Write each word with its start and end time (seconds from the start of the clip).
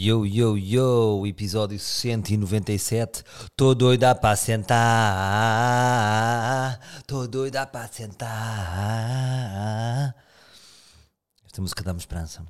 Yo, 0.00 0.24
yo, 0.24 0.56
yo, 0.56 1.26
episódio 1.26 1.76
197. 1.76 3.24
Tô 3.56 3.74
doida 3.74 4.14
para 4.14 4.36
sentar. 4.36 4.78
Tô 7.04 7.26
doida 7.26 7.66
para 7.66 7.88
sentar. 7.88 8.28
Esta 11.44 11.60
música 11.60 11.82
dá-me 11.82 11.98
esperança. 11.98 12.46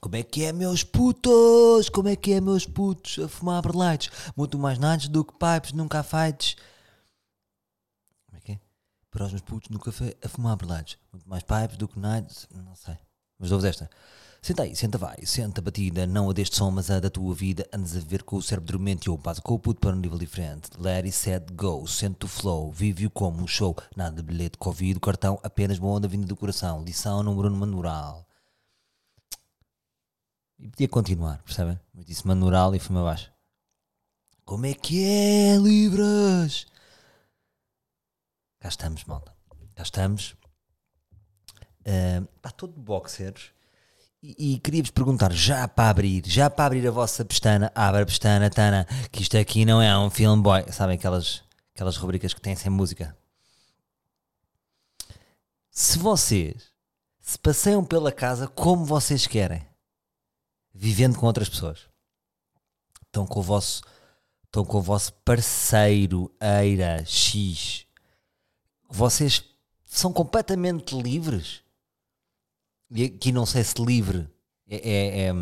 Como 0.00 0.16
é 0.16 0.22
que 0.22 0.44
é, 0.44 0.54
meus 0.54 0.82
putos? 0.82 1.90
Como 1.90 2.08
é 2.08 2.16
que 2.16 2.32
é, 2.32 2.40
meus 2.40 2.64
putos? 2.64 3.18
A 3.18 3.28
fumar 3.28 3.60
berlites. 3.60 4.10
Muito 4.34 4.58
mais 4.58 4.78
nights 4.78 5.08
do 5.08 5.22
que 5.22 5.34
pipes, 5.34 5.72
nunca 5.74 6.02
fights. 6.02 6.56
Como 8.24 8.38
é 8.38 8.40
que 8.40 8.52
é? 8.52 8.60
Para 9.10 9.26
os 9.26 9.32
meus 9.32 9.42
putos 9.42 9.68
no 9.68 9.78
café, 9.78 10.16
a 10.24 10.28
fumar 10.30 10.56
berlites. 10.56 10.96
Muito 11.12 11.28
mais 11.28 11.42
pipes 11.42 11.76
do 11.76 11.86
que 11.86 11.98
nights. 11.98 12.48
Não 12.50 12.74
sei. 12.74 12.96
Mas 13.38 13.52
ouves 13.52 13.66
esta. 13.68 13.90
Senta 14.44 14.64
aí, 14.64 14.76
senta 14.76 14.98
vai, 14.98 15.24
senta 15.24 15.62
batida, 15.62 16.06
não 16.06 16.28
a 16.28 16.32
deste 16.34 16.56
som, 16.56 16.70
mas 16.70 16.90
a 16.90 17.00
da 17.00 17.08
tua 17.08 17.34
vida. 17.34 17.66
Andas 17.72 17.96
a 17.96 18.00
ver 18.00 18.22
com 18.22 18.36
o 18.36 18.42
cérebro 18.42 18.72
dormente 18.72 19.08
ou 19.08 19.16
passa 19.16 19.40
com 19.40 19.54
o 19.54 19.58
puto 19.58 19.80
para 19.80 19.96
um 19.96 19.98
nível 19.98 20.18
diferente. 20.18 20.68
Let 20.78 21.06
it 21.06 21.12
set 21.12 21.50
go, 21.54 21.86
sente 21.88 22.26
o 22.26 22.28
flow, 22.28 22.70
vive-o 22.70 23.08
como 23.08 23.42
um 23.42 23.46
show. 23.46 23.74
Nada 23.96 24.16
de 24.16 24.22
bilhete, 24.22 24.58
covid, 24.58 25.00
cartão, 25.00 25.40
apenas 25.42 25.78
boa 25.78 25.96
onda 25.96 26.06
vinda 26.06 26.26
do 26.26 26.36
coração. 26.36 26.84
Lição 26.84 27.22
número 27.22 27.48
no 27.48 27.56
manual. 27.56 28.28
E 30.58 30.68
podia 30.68 30.88
continuar, 30.88 31.42
percebem? 31.42 31.80
Mas 31.94 32.04
disse 32.04 32.26
manual 32.26 32.74
e 32.74 32.78
fui-me 32.78 33.00
abaixo. 33.00 33.32
Como 34.44 34.66
é 34.66 34.74
que 34.74 35.06
é, 35.06 35.56
Libras? 35.56 36.66
Cá 38.60 38.68
estamos, 38.68 39.04
malta. 39.04 39.34
Cá 39.74 39.84
estamos. 39.84 40.36
Uh, 41.80 42.52
todo 42.58 42.78
boxers. 42.78 43.54
E, 44.26 44.58
queria-vos 44.58 44.90
perguntar, 44.90 45.30
já 45.34 45.68
para 45.68 45.90
abrir, 45.90 46.22
já 46.24 46.48
para 46.48 46.64
abrir 46.64 46.88
a 46.88 46.90
vossa 46.90 47.22
pestana, 47.26 47.70
abre 47.74 48.00
a 48.00 48.06
pestana, 48.06 48.48
Tana, 48.48 48.86
que 49.12 49.20
isto 49.20 49.36
aqui 49.36 49.66
não 49.66 49.82
é 49.82 49.98
um 49.98 50.08
film 50.08 50.40
boy. 50.40 50.64
Sabem 50.72 50.96
aquelas, 50.96 51.42
aquelas 51.74 51.98
rubricas 51.98 52.32
que 52.32 52.40
têm 52.40 52.56
sem 52.56 52.70
música? 52.70 53.14
Se 55.70 55.98
vocês 55.98 56.70
se 57.20 57.38
passeiam 57.38 57.84
pela 57.84 58.10
casa 58.10 58.48
como 58.48 58.86
vocês 58.86 59.26
querem, 59.26 59.62
vivendo 60.72 61.18
com 61.18 61.26
outras 61.26 61.50
pessoas, 61.50 61.80
estão 63.04 63.26
com 63.26 63.40
o 63.40 63.42
vosso, 63.42 63.82
estão 64.46 64.64
com 64.64 64.78
o 64.78 64.82
vosso 64.82 65.12
parceiro, 65.22 66.34
eira, 66.40 67.04
X, 67.04 67.86
vocês 68.88 69.44
são 69.84 70.10
completamente 70.10 70.98
livres 70.98 71.63
e 72.94 73.04
aqui 73.04 73.32
não 73.32 73.44
sei 73.44 73.64
se 73.64 73.74
livre 73.84 74.30
é, 74.68 74.76
é, 74.76 75.26
é, 75.26 75.32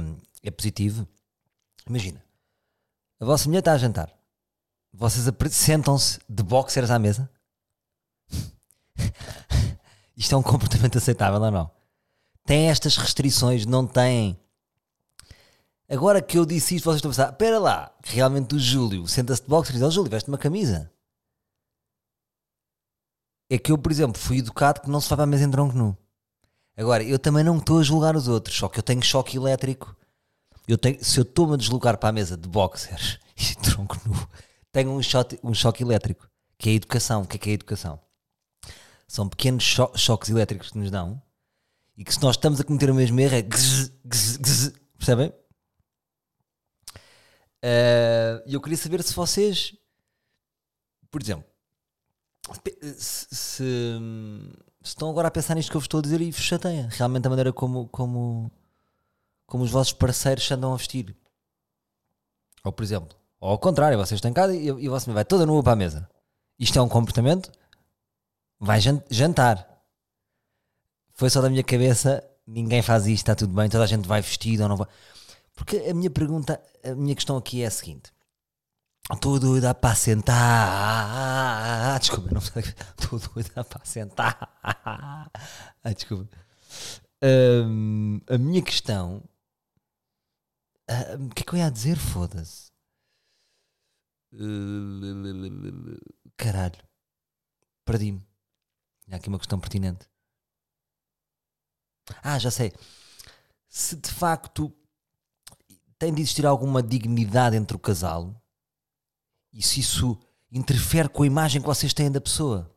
é 0.43 0.51
positivo. 0.51 1.07
Imagina, 1.87 2.25
a 3.21 3.25
vossa 3.25 3.47
mulher 3.49 3.59
está 3.59 3.73
a 3.73 3.79
jantar, 3.79 4.11
vocês 4.93 5.25
sentam-se 5.51 6.19
de 6.29 6.43
boxers 6.43 6.91
à 6.91 6.99
mesa. 6.99 7.31
Isto 10.17 10.35
é 10.35 10.39
um 10.39 10.43
comportamento 10.43 10.99
aceitável 10.99 11.41
ou 11.41 11.51
não? 11.51 11.71
Tem 12.45 12.69
estas 12.69 12.97
restrições, 12.97 13.67
não 13.67 13.87
têm. 13.87 14.39
Agora 15.89 16.23
que 16.23 16.39
eu 16.39 16.47
disse 16.47 16.75
isto, 16.75 16.85
vocês 16.85 16.97
estão 16.97 17.11
a 17.11 17.13
pensar: 17.13 17.31
espera 17.31 17.59
lá, 17.59 17.95
realmente 18.03 18.55
o 18.55 18.59
Júlio 18.59 19.07
senta-se 19.07 19.43
de 19.43 19.49
boxers 19.49 19.77
e 19.77 19.79
diz: 19.79 19.89
oh, 19.89 19.91
Júlio, 19.91 20.11
veste 20.11 20.29
uma 20.29 20.39
camisa. 20.39 20.91
É 23.51 23.59
que 23.59 23.71
eu, 23.71 23.79
por 23.79 23.93
exemplo, 23.93 24.21
fui 24.21 24.39
educado 24.39 24.81
que 24.81 24.91
não 24.91 25.01
se 25.01 25.09
vai 25.09 25.17
para 25.17 25.25
a 25.25 25.27
mesa 25.27 25.45
em 25.45 25.51
tronco 25.51 25.77
nu. 25.77 25.97
Agora, 26.77 27.03
eu 27.03 27.19
também 27.19 27.45
não 27.45 27.59
estou 27.59 27.79
a 27.79 27.83
julgar 27.83 28.17
os 28.17 28.29
outros, 28.29 28.57
só 28.57 28.69
que 28.69 28.79
eu 28.79 28.83
tenho 28.83 29.03
choque 29.03 29.37
elétrico. 29.37 29.95
Eu 30.67 30.79
tenho, 30.79 31.05
se 31.05 31.19
eu 31.19 31.23
estou-me 31.23 31.55
a 31.55 31.57
deslocar 31.57 31.99
para 31.99 32.09
a 32.09 32.13
mesa 32.13 32.37
de 32.37 32.49
boxers 32.49 33.19
e 33.37 33.55
tronco 33.57 34.01
nu, 34.07 34.29
tenho 34.71 34.91
um 34.91 35.03
choque, 35.03 35.39
um 35.43 35.53
choque 35.53 35.83
elétrico, 35.83 36.29
que 36.57 36.71
é 36.71 36.73
a 36.73 36.77
educação. 36.77 37.23
O 37.23 37.27
que 37.27 37.37
é 37.37 37.39
que 37.39 37.49
é 37.51 37.53
a 37.53 37.55
educação? 37.55 38.01
São 39.07 39.29
pequenos 39.29 39.63
cho 39.63 39.93
choques 39.95 40.31
elétricos 40.31 40.71
que 40.71 40.79
nos 40.79 40.91
dão 40.91 41.21
e 41.97 42.05
que 42.05 42.15
se 42.15 42.23
nós 42.23 42.37
estamos 42.37 42.61
a 42.61 42.65
cometer 42.65 42.91
o 42.91 42.95
mesmo 42.95 43.21
erro 43.21 43.35
é 43.35 43.43
gz, 43.43 43.93
gz, 44.05 44.39
gz, 44.39 44.73
percebem? 44.97 45.33
Eh, 47.63 48.43
e 48.47 48.51
uh, 48.51 48.57
eu 48.57 48.61
queria 48.61 48.79
saber 48.79 49.03
se 49.03 49.15
vocês, 49.15 49.77
por 51.11 51.21
exemplo, 51.21 51.45
se, 52.97 53.27
se 53.31 53.65
estão 54.83 55.11
agora 55.11 55.29
a 55.29 55.31
pensar 55.31 55.55
nisto 55.55 55.71
que 55.71 55.77
eu 55.77 55.81
vos 55.81 55.87
estou 55.87 56.01
a 56.01 56.03
dizer 56.03 56.21
e 56.21 56.31
vos 56.31 56.41
chateia. 56.41 56.89
Realmente 56.91 57.27
a 57.27 57.31
maneira 57.31 57.53
como, 57.53 57.89
como, 57.89 58.51
como 59.47 59.65
os 59.65 59.71
vossos 59.71 59.93
parceiros 59.93 60.51
andam 60.51 60.73
a 60.73 60.77
vestir. 60.77 61.17
Ou 62.65 62.73
por 62.73 62.83
exemplo, 62.83 63.17
ou 63.41 63.51
ao 63.51 63.59
contrário, 63.59 63.99
vocês 63.99 64.19
estão 64.19 64.31
em 64.31 64.35
casa 64.35 64.55
e, 64.55 64.67
e 64.67 64.89
você 64.89 65.11
vai 65.13 65.25
toda 65.25 65.47
nua 65.47 65.63
para 65.63 65.73
a 65.73 65.77
mesa. 65.77 66.09
Isto 66.59 66.79
é 66.79 66.83
um 66.83 66.89
comportamento? 66.89 67.51
Vai 68.59 68.81
jantar. 69.11 69.69
Foi 71.15 71.29
só 71.29 71.41
da 71.41 71.51
minha 71.51 71.65
cabeça, 71.65 72.23
ninguém 72.47 72.83
faz 72.83 73.07
isto, 73.07 73.25
está 73.25 73.35
tudo 73.35 73.53
bem, 73.53 73.69
toda 73.69 73.85
a 73.85 73.87
gente 73.87 74.07
vai 74.07 74.23
vestido 74.23 74.63
ou 74.63 74.69
não 74.69 74.77
vai. 74.77 74.87
Porque 75.55 75.77
a 75.77 75.95
minha 75.95 76.11
pergunta, 76.11 76.63
a 76.85 76.95
minha 76.95 77.15
questão 77.15 77.37
aqui 77.37 77.63
é 77.63 77.67
a 77.67 77.71
seguinte: 77.71 78.13
Estou 79.13 79.39
doida 79.39 79.75
para 79.75 79.95
sentar. 79.95 80.41
Desculpa, 82.01 82.31
não. 82.31 82.41
Estou 82.41 83.19
doida 83.35 83.63
para 83.63 83.85
sentar. 83.85 84.59
Ah, 85.85 85.93
desculpa. 85.93 86.35
Um, 87.23 88.21
a 88.27 88.39
minha 88.39 88.63
questão. 88.63 89.23
O 91.21 91.29
que 91.35 91.43
é 91.43 91.47
que 91.47 91.55
eu 91.55 91.59
ia 91.59 91.71
dizer? 91.71 91.97
Foda-se. 91.97 92.73
caralho. 96.37 96.79
Perdi-me. 97.85 98.27
Há 99.11 99.17
aqui 99.17 99.29
uma 99.29 99.39
questão 99.39 99.61
pertinente. 99.61 100.09
Ah, 102.23 102.39
já 102.39 102.51
sei. 102.51 102.73
Se 103.69 103.95
de 103.97 104.11
facto 104.11 104.73
tem 105.99 106.13
de 106.13 106.23
existir 106.23 106.47
alguma 106.47 106.83
dignidade 106.83 107.57
entre 107.57 107.77
o 107.77 107.81
casal 107.81 108.42
e 109.53 109.63
se 109.63 109.81
isso 109.81 110.19
interfere 110.51 111.09
com 111.09 111.23
a 111.23 111.27
imagem 111.27 111.61
que 111.61 111.67
vocês 111.67 111.93
têm 111.93 112.11
da 112.11 112.21
pessoa. 112.21 112.71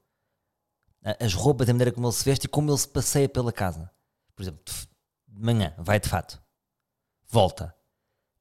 As 1.20 1.34
roupas, 1.34 1.70
a 1.70 1.74
maneira 1.74 1.92
como 1.92 2.08
ele 2.08 2.14
se 2.14 2.26
veste 2.26 2.46
e 2.46 2.50
como 2.50 2.72
ele 2.72 2.78
se 2.78 2.88
passeia 2.88 3.30
pela 3.30 3.52
casa. 3.52 3.92
Por 4.36 4.44
exemplo, 4.44 4.62
de 5.28 5.42
manhã, 5.42 5.74
vai 5.78 6.00
de 6.00 6.10
fato, 6.10 6.42
volta, 7.28 7.76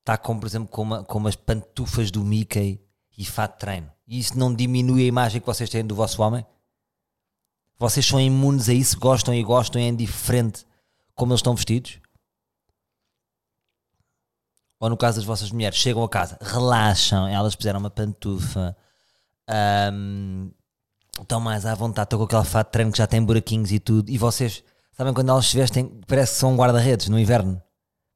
está 0.01 0.17
com, 0.17 0.39
por 0.39 0.47
exemplo, 0.47 0.69
com, 0.69 0.83
uma, 0.83 1.05
com 1.05 1.19
umas 1.19 1.37
pantufas 1.37 2.11
do 2.11 2.25
Mickey 2.25 2.81
e 3.17 3.25
fato 3.25 3.55
de 3.55 3.61
treino. 3.61 3.93
E 4.07 4.19
isso 4.19 4.39
não 4.39 4.55
diminui 4.55 5.03
a 5.03 5.07
imagem 5.07 5.41
que 5.41 5.47
vocês 5.47 5.69
têm 5.71 5.85
do 5.85 5.95
vosso 5.95 6.23
homem? 6.23 6.45
Vocês 7.79 8.07
são 8.07 8.21
imunes 8.21 8.69
a 8.69 8.75
isso, 8.75 8.99
gostam 8.99 9.35
e 9.35 9.43
gostam, 9.43 9.81
é 9.81 9.89
indiferente 9.89 10.67
como 11.15 11.33
eles 11.33 11.41
estão 11.41 11.55
vestidos? 11.55 11.99
Ou 14.79 14.91
no 14.91 14.97
caso 14.97 15.19
das 15.19 15.25
vossas 15.25 15.51
mulheres, 15.51 15.79
chegam 15.79 16.03
a 16.03 16.09
casa, 16.09 16.39
relaxam, 16.41 17.27
elas 17.27 17.55
puseram 17.55 17.81
uma 17.81 17.91
pantufa, 17.91 18.77
um, 19.93 20.51
estão 21.21 21.41
mais 21.41 21.65
à 21.65 21.75
vontade, 21.75 22.07
estão 22.07 22.19
com 22.19 22.25
aquele 22.25 22.45
fato 22.45 22.69
de 22.69 22.73
treino 22.73 22.93
que 22.93 22.99
já 22.99 23.07
tem 23.07 23.23
buraquinhos 23.23 23.73
e 23.73 23.79
tudo, 23.79 24.11
e 24.11 24.19
vocês 24.19 24.63
sabem 24.93 25.15
quando 25.15 25.31
elas 25.31 25.47
se 25.47 25.57
vestem, 25.57 26.01
parece 26.07 26.35
que 26.35 26.39
são 26.39 26.57
guarda-redes 26.57 27.09
no 27.09 27.19
inverno, 27.19 27.63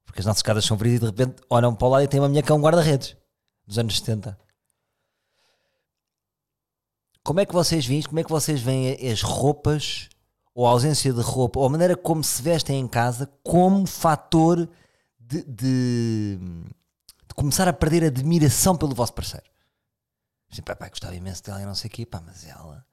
porque 0.04 0.20
as 0.20 0.26
nossas 0.26 0.42
casas 0.42 0.64
são 0.64 0.78
frias 0.78 0.96
e 0.96 1.00
de 1.00 1.06
repente 1.06 1.36
olham 1.48 1.74
para 1.74 1.86
o 1.86 1.90
lado 1.90 2.04
e 2.04 2.08
tem 2.08 2.20
uma 2.20 2.28
mulher 2.28 2.42
que 2.42 2.52
é 2.52 2.54
um 2.54 2.60
guarda-redes 2.60 3.16
dos 3.66 3.78
anos 3.78 3.98
70. 3.98 4.38
Como 7.22 7.40
é 7.40 7.44
que 7.44 7.52
vocês 7.52 7.84
veem? 7.84 8.02
Como 8.02 8.18
é 8.18 8.24
que 8.24 8.30
vocês 8.30 8.60
veem 8.60 9.10
as 9.10 9.20
roupas 9.20 10.08
ou 10.54 10.66
a 10.66 10.70
ausência 10.70 11.12
de 11.12 11.20
roupa 11.20 11.60
ou 11.60 11.66
a 11.66 11.68
maneira 11.68 11.94
como 11.94 12.24
se 12.24 12.40
vestem 12.40 12.80
em 12.80 12.88
casa 12.88 13.30
como 13.44 13.86
fator 13.86 14.66
de, 15.28 15.42
de, 15.44 16.38
de, 16.38 17.34
começar 17.34 17.68
a 17.68 17.72
perder 17.72 18.04
admiração 18.04 18.76
pelo 18.76 18.94
vosso 18.94 19.12
parceiro. 19.12 19.46
Assim, 20.50 20.62
pá, 20.62 20.74
pá, 20.74 20.88
gostava 20.88 21.14
imenso 21.14 21.42
dela 21.42 21.62
e 21.62 21.66
não 21.66 21.74
sei 21.74 21.88
o 21.88 21.92
quê, 21.92 22.06
pá, 22.06 22.22
mas 22.24 22.46
ela. 22.46 22.84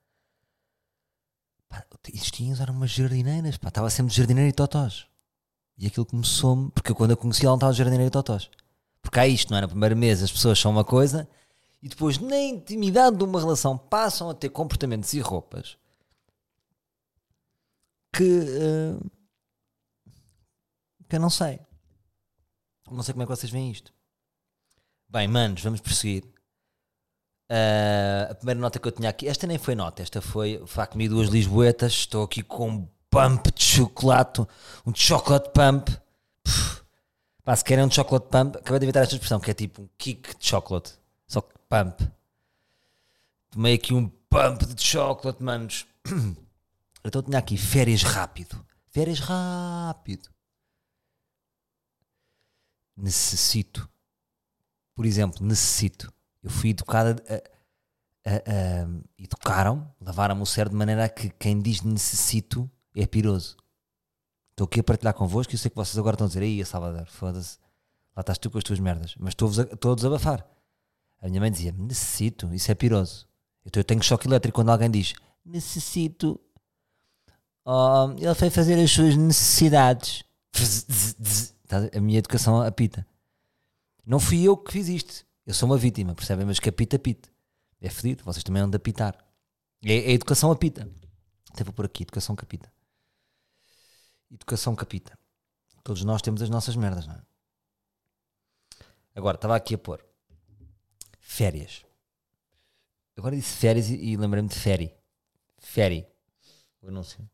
Pá, 1.69 1.86
existiam, 2.13 2.56
eram 2.59 2.74
umas 2.74 2.92
jardineiras, 2.92 3.57
pá, 3.57 3.69
estava 3.69 3.89
sempre 3.89 4.12
de 4.12 4.18
jardineira 4.18 4.50
e 4.50 4.54
totós. 4.54 5.07
E 5.77 5.88
aquilo 5.88 6.06
começou-me, 6.06 6.71
porque 6.71 6.94
quando 6.94 7.12
eu 7.12 7.18
conheci 7.18 7.45
ela 7.45 7.51
não 7.51 7.57
estava 7.57 7.71
de 7.71 7.77
jardineira 7.77 8.07
e 8.07 8.12
totós. 8.12 8.50
Porque 9.01 9.19
há 9.19 9.27
isto, 9.27 9.51
não 9.51 9.57
é? 9.57 9.62
Na 9.62 9.68
primeira 9.68 9.95
mesa 9.95 10.25
as 10.25 10.31
pessoas 10.31 10.59
são 10.59 10.71
uma 10.71 10.83
coisa 10.83 11.27
e 11.86 11.88
depois, 11.88 12.18
na 12.18 12.39
intimidade 12.39 13.15
de 13.15 13.24
uma 13.24 13.39
relação, 13.39 13.77
passam 13.77 14.27
a 14.27 14.33
ter 14.33 14.50
comportamentos 14.50 15.13
e 15.13 15.19
roupas 15.19 15.77
que. 18.12 18.24
Uh, 18.24 19.12
que 21.07 21.15
eu 21.15 21.19
não 21.19 21.30
sei. 21.30 21.59
Não 22.89 23.03
sei 23.03 23.13
como 23.13 23.23
é 23.23 23.25
que 23.25 23.35
vocês 23.35 23.51
veem 23.51 23.71
isto. 23.71 23.93
Bem, 25.09 25.27
manos, 25.27 25.61
vamos 25.61 25.81
prosseguir. 25.81 26.23
Uh, 27.49 28.31
a 28.31 28.35
primeira 28.35 28.59
nota 28.59 28.79
que 28.79 28.87
eu 28.87 28.91
tinha 28.91 29.09
aqui, 29.09 29.27
esta 29.27 29.45
nem 29.45 29.57
foi 29.57 29.75
nota, 29.75 30.01
esta 30.01 30.19
foi, 30.21 30.61
foi 30.65 30.87
comi 30.87 31.07
duas 31.07 31.29
lisboetas, 31.29 31.93
estou 31.93 32.23
aqui 32.23 32.41
com 32.41 32.69
um 32.69 32.87
pump 33.09 33.51
de 33.51 33.63
chocolate, 33.63 34.41
um 34.85 34.93
chocolate 34.93 35.51
pump. 35.51 35.89
Pá, 37.43 37.55
se 37.55 37.63
querem 37.63 37.85
um 37.85 37.91
chocolate 37.91 38.27
pump, 38.29 38.57
acabei 38.57 38.79
de 38.79 38.85
inventar 38.85 39.03
esta 39.03 39.15
expressão 39.15 39.39
que 39.39 39.51
é 39.51 39.53
tipo 39.53 39.83
um 39.83 39.89
kick 39.97 40.37
de 40.37 40.47
chocolate, 40.47 40.93
só 41.27 41.41
que 41.41 41.53
pump. 41.69 42.01
Tomei 43.51 43.75
aqui 43.75 43.93
um 43.93 44.09
pump 44.29 44.65
de 44.65 44.83
chocolate, 44.83 45.41
manos. 45.41 45.85
Então 47.07 47.21
tinha 47.21 47.37
aqui 47.37 47.55
férias 47.55 48.01
rápido. 48.01 48.65
Férias 48.89 49.19
rápido. 49.19 50.27
Necessito. 52.95 53.89
Por 54.94 55.06
exemplo, 55.06 55.45
necessito. 55.45 56.12
Eu 56.42 56.50
fui 56.50 56.69
educada. 56.71 57.21
A, 57.30 58.88
educaram, 59.19 59.94
lavaram-me 60.01 60.42
o 60.42 60.45
cérebro 60.47 60.71
de 60.71 60.80
maneira 60.80 61.06
a 61.06 61.09
que 61.09 61.30
quem 61.30 61.62
diz 61.62 61.81
necessito 61.81 62.69
é 62.95 63.06
piroso. 63.06 63.56
Estou 64.51 64.65
aqui 64.65 64.80
a 64.80 64.83
partilhar 64.83 65.13
convosco 65.13 65.53
e 65.53 65.56
eu 65.56 65.59
sei 65.59 65.69
que 65.69 65.75
vocês 65.75 65.97
agora 65.97 66.15
estão 66.15 66.25
a 66.25 66.27
dizer 66.27 66.42
aí, 66.42 66.65
Salvador, 66.65 67.06
foda-se. 67.07 67.59
Lá 68.15 68.21
estás 68.21 68.38
tu 68.38 68.50
com 68.50 68.57
as 68.57 68.63
tuas 68.63 68.80
merdas. 68.80 69.13
Mas 69.19 69.30
estou-vos 69.30 69.59
a, 69.59 69.63
estou 69.63 69.92
a 69.92 69.95
desabafar. 69.95 70.47
A 71.21 71.27
minha 71.27 71.39
mãe 71.39 71.51
dizia 71.51 71.71
necessito, 71.71 72.51
isso 72.53 72.71
é 72.71 72.75
piroso. 72.75 73.27
Então 73.65 73.80
eu 73.80 73.83
tenho 73.83 74.01
choque 74.01 74.27
elétrico 74.27 74.56
quando 74.56 74.69
alguém 74.69 74.89
diz 74.89 75.13
necessito. 75.45 76.39
Oh, 77.63 78.12
ele 78.18 78.33
foi 78.36 78.50
fazer 78.50 78.81
as 78.81 78.92
suas 78.92 79.15
necessidades. 79.15 80.24
A 81.69 82.00
minha 82.00 82.19
educação 82.19 82.62
apita. 82.62 83.06
Não 84.06 84.19
fui 84.19 84.44
eu 84.44 84.56
que 84.56 84.71
fiz 84.71 84.88
isto. 84.88 85.25
Eu 85.45 85.53
sou 85.53 85.69
uma 85.69 85.77
vítima, 85.77 86.13
percebem? 86.13 86.45
Mas 86.45 86.59
que 86.59 86.69
apita, 86.69 86.95
apita. 86.95 87.29
É 87.81 87.89
fedido, 87.89 88.23
vocês 88.23 88.44
também 88.44 88.62
andam 88.62 88.77
a 88.77 88.81
apitar. 88.81 89.17
É, 89.83 89.94
é 89.94 90.12
educação 90.12 90.51
apita. 90.51 90.89
Até 91.51 91.63
vou 91.63 91.73
por 91.73 91.85
aqui, 91.85 92.03
educação 92.03 92.35
capita. 92.35 92.71
Educação 94.31 94.75
capita. 94.75 95.17
Todos 95.83 96.03
nós 96.03 96.21
temos 96.21 96.41
as 96.41 96.50
nossas 96.50 96.75
merdas, 96.75 97.06
não 97.07 97.15
é? 97.15 97.21
Agora, 99.15 99.35
estava 99.35 99.56
aqui 99.56 99.75
a 99.75 99.77
pôr 99.77 100.03
férias. 101.19 101.85
Agora 103.15 103.35
disse 103.35 103.56
férias 103.56 103.89
e, 103.89 103.95
e 103.95 104.18
lembrei-me 104.18 104.50
de 104.50 104.56
féri. 104.56 104.94
Féri. 105.57 106.07
O 106.81 106.88
anúncio. 106.88 107.29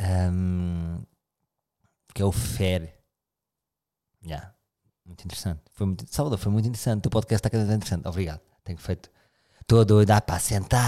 Um, 0.00 1.04
que 2.14 2.22
é 2.22 2.24
o 2.24 2.32
FER. 2.32 2.99
Yeah. 4.24 4.54
Muito 5.04 5.24
interessante. 5.24 5.62
Foi 5.72 5.86
muito, 5.86 6.06
Salvador, 6.08 6.38
foi 6.38 6.52
muito 6.52 6.66
interessante. 6.66 7.06
O 7.06 7.10
podcast 7.10 7.40
está 7.40 7.50
cada 7.50 7.64
vez 7.64 7.76
interessante. 7.76 8.06
Obrigado. 8.06 8.40
Tenho 8.62 8.78
feito. 8.78 9.10
Estou 9.60 9.84
doida 9.84 10.20
para 10.20 10.38
sentar. 10.38 10.80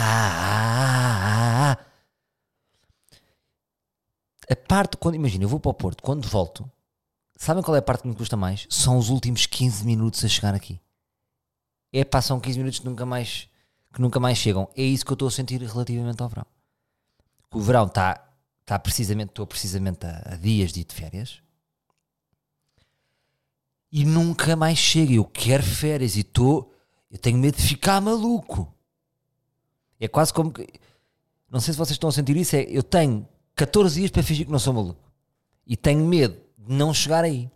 A 4.49 4.57
parte, 4.69 4.97
quando, 4.97 5.15
imagina, 5.17 5.45
eu 5.45 5.49
vou 5.49 5.59
para 5.59 5.71
o 5.71 5.75
Porto, 5.75 6.03
quando 6.03 6.29
volto, 6.29 6.71
sabem 7.37 7.63
qual 7.63 7.75
é 7.75 7.79
a 7.79 7.83
parte 7.83 8.03
que 8.03 8.09
me 8.09 8.15
custa 8.15 8.37
mais? 8.37 8.67
São 8.69 8.99
os 8.99 9.09
últimos 9.09 9.47
15 9.47 9.85
minutos 9.85 10.25
a 10.25 10.29
chegar 10.29 10.55
aqui. 10.55 10.81
É, 11.93 12.05
passam 12.05 12.39
15 12.39 12.59
minutos 12.59 12.79
que 12.81 12.87
nunca 12.87 13.07
mais, 13.07 13.49
que 13.93 14.01
nunca 14.01 14.21
mais 14.21 14.39
chegam. 14.39 14.69
É 14.77 14.83
isso 14.83 15.05
que 15.05 15.13
eu 15.13 15.15
estou 15.15 15.29
a 15.29 15.31
sentir 15.31 15.61
relativamente 15.61 16.23
ao 16.23 16.29
verão. 16.29 16.47
O 17.53 17.61
verão 17.61 17.87
está, 17.87 18.25
está 18.61 18.79
precisamente, 18.79 19.31
estou 19.31 19.47
precisamente 19.47 20.07
a, 20.07 20.33
a 20.33 20.37
dias 20.37 20.73
de 20.73 20.81
ir 20.81 20.85
de 20.85 20.95
férias 20.95 21.43
e 23.93 24.05
nunca 24.05 24.57
mais 24.57 24.79
chega. 24.79 25.13
Eu 25.13 25.25
quero 25.25 25.63
férias 25.63 26.17
e 26.17 26.21
estou, 26.21 26.73
eu 27.11 27.19
tenho 27.19 27.39
medo 27.39 27.57
de 27.59 27.63
ficar 27.63 28.01
maluco. 28.01 28.73
É 30.01 30.09
quase 30.09 30.33
como 30.33 30.51
que, 30.51 30.67
não 31.51 31.61
sei 31.61 31.75
se 31.75 31.79
vocês 31.79 31.95
estão 31.95 32.09
a 32.09 32.13
sentir 32.13 32.37
isso, 32.37 32.57
é, 32.57 32.63
eu 32.63 32.83
tenho 32.83 33.29
14 33.55 34.01
dias 34.01 34.11
para 34.11 34.23
fingir 34.23 34.47
que 34.47 34.53
não 34.53 34.59
sou 34.59 34.73
maluco. 34.73 34.99
E 35.67 35.77
tenho 35.77 36.05
medo 36.05 36.41
de 36.57 36.73
não 36.75 36.93
chegar 36.95 37.23
aí. 37.23 37.51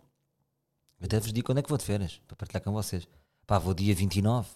Eu 0.99 1.05
até 1.05 1.19
vos 1.19 1.33
digo 1.33 1.45
quando 1.45 1.57
é 1.57 1.61
que 1.61 1.69
vou 1.69 1.77
de 1.77 1.83
férias, 1.83 2.21
para 2.27 2.35
partilhar 2.35 2.63
com 2.63 2.71
vocês. 2.71 3.07
Pá, 3.45 3.57
vou 3.59 3.73
dia 3.73 3.93
29. 3.93 4.49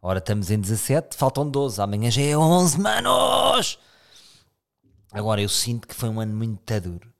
Ora, 0.00 0.18
estamos 0.18 0.50
em 0.50 0.60
17, 0.60 1.16
faltam 1.16 1.48
12. 1.48 1.80
Amanhã 1.80 2.10
já 2.10 2.22
é 2.22 2.36
11, 2.36 2.78
manos! 2.80 3.78
Agora, 5.10 5.40
eu 5.40 5.48
sinto 5.48 5.88
que 5.88 5.94
foi 5.94 6.08
um 6.08 6.20
ano 6.20 6.34
muito 6.34 6.80
duro. 6.80 7.12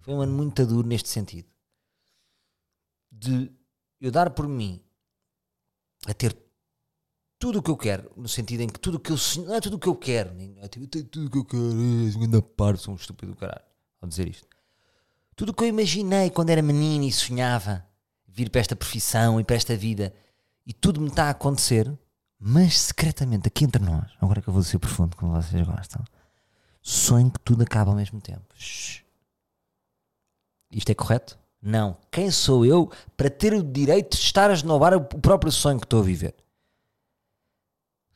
Foi 0.00 0.14
um 0.14 0.20
ano 0.20 0.32
muito 0.32 0.64
duro 0.66 0.86
neste 0.86 1.08
sentido. 1.08 1.46
De 3.18 3.50
eu 4.00 4.10
dar 4.10 4.30
por 4.30 4.46
mim 4.46 4.82
a 6.06 6.12
ter 6.12 6.36
tudo 7.38 7.58
o 7.58 7.62
que 7.62 7.70
eu 7.70 7.76
quero, 7.76 8.10
no 8.16 8.28
sentido 8.28 8.62
em 8.62 8.68
que 8.68 8.78
tudo 8.78 8.96
o 8.96 9.00
que 9.00 9.10
eu 9.10 9.16
sonho, 9.16 9.48
não 9.48 9.54
é 9.54 9.60
tudo 9.60 9.76
o 9.76 9.78
que 9.78 9.88
eu 9.88 9.96
quero, 9.96 10.34
nem, 10.34 10.56
é 10.58 10.68
tipo, 10.68 10.86
tudo 10.86 11.26
o 11.26 11.30
que 11.30 11.38
eu 11.38 11.44
quero, 11.44 11.62
é, 11.62 12.22
ainda 12.22 12.42
par, 12.42 12.76
sou 12.78 12.94
um 12.94 12.96
estúpido 12.96 13.32
do 13.32 13.38
caralho, 13.38 13.64
ao 14.00 14.08
dizer 14.08 14.28
isto. 14.28 14.46
Tudo 15.34 15.50
o 15.50 15.54
que 15.54 15.64
eu 15.64 15.68
imaginei 15.68 16.30
quando 16.30 16.50
era 16.50 16.62
menino 16.62 17.04
e 17.04 17.12
sonhava 17.12 17.86
vir 18.26 18.50
para 18.50 18.60
esta 18.60 18.76
profissão 18.76 19.40
e 19.40 19.44
para 19.44 19.56
esta 19.56 19.76
vida, 19.76 20.14
e 20.66 20.72
tudo 20.72 21.00
me 21.00 21.08
está 21.08 21.24
a 21.24 21.30
acontecer, 21.30 21.92
mas 22.38 22.78
secretamente, 22.78 23.48
aqui 23.48 23.64
entre 23.64 23.82
nós, 23.82 24.10
agora 24.20 24.40
que 24.40 24.48
eu 24.48 24.52
vou 24.52 24.62
ser 24.62 24.78
profundo, 24.78 25.16
como 25.16 25.32
vocês 25.32 25.66
gostam, 25.66 26.04
sonho 26.82 27.30
que 27.30 27.40
tudo 27.40 27.62
acaba 27.62 27.90
ao 27.90 27.96
mesmo 27.96 28.20
tempo. 28.20 28.46
Shhh. 28.54 29.04
Isto 30.70 30.90
é 30.90 30.94
correto? 30.94 31.38
Não. 31.62 31.96
Quem 32.10 32.30
sou 32.30 32.64
eu 32.64 32.90
para 33.16 33.30
ter 33.30 33.52
o 33.52 33.62
direito 33.62 34.16
de 34.16 34.22
estar 34.22 34.50
a 34.50 34.54
esnobar 34.54 34.94
o 34.94 35.00
próprio 35.00 35.50
sonho 35.50 35.78
que 35.78 35.86
estou 35.86 36.00
a 36.00 36.04
viver? 36.04 36.34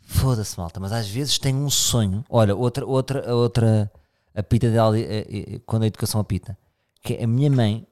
Foda-se, 0.03 0.59
malta, 0.59 0.81
mas 0.81 0.93
às 0.93 1.09
vezes 1.09 1.39
tenho 1.39 1.59
um 1.59 1.71
sonho. 1.71 2.25
Olha, 2.29 2.55
outra, 2.55 2.85
outra, 2.85 3.35
outra 3.35 3.91
apita 4.35 4.69
dela 4.71 4.99
eh, 4.99 5.27
eh, 5.29 5.61
quando 5.65 5.85
a 5.85 5.87
educação 5.87 6.21
apita. 6.21 6.59
Que 7.01 7.15
a 7.23 7.27
minha 7.27 7.51
mãe 7.51 7.87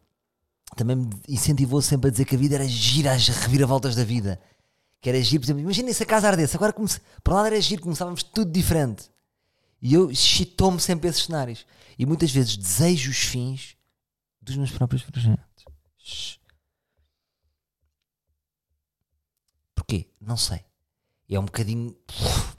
também 0.77 0.97
me 0.97 1.11
incentivou 1.29 1.81
sempre 1.81 2.09
a 2.09 2.11
dizer 2.11 2.25
que 2.25 2.35
a 2.35 2.39
vida 2.39 2.57
era 2.57 2.67
gira 2.67 3.13
as 3.13 3.29
reviravoltas 3.29 3.95
da 3.95 4.05
vida. 4.05 4.41
Que 5.01 5.09
era 5.09 5.23
giro, 5.23 5.41
por 5.41 5.47
exemplo, 5.47 5.63
imaginem 5.63 5.93
se 5.93 6.03
a 6.03 6.07
casa 6.07 6.27
ardesse. 6.27 6.57
Agora, 6.57 6.73
comece... 6.73 7.01
para 7.23 7.35
lá 7.35 7.47
era 7.47 7.61
giro, 7.61 7.83
começávamos 7.83 8.23
tudo 8.23 8.51
diferente. 8.51 9.09
E 9.81 9.95
eu 9.95 10.13
chitou-me 10.13 10.81
sempre 10.81 11.09
esses 11.09 11.25
cenários. 11.25 11.65
E 11.97 12.05
muitas 12.05 12.33
vezes 12.33 12.57
desejo 12.57 13.11
os 13.11 13.19
fins 13.19 13.77
dos 14.49 14.57
meus 14.57 14.71
próprios 14.73 15.03
projetos. 15.03 16.39
Porquê? 19.75 20.11
Não 20.21 20.37
sei 20.37 20.69
é 21.37 21.39
um 21.39 21.45
bocadinho 21.45 21.95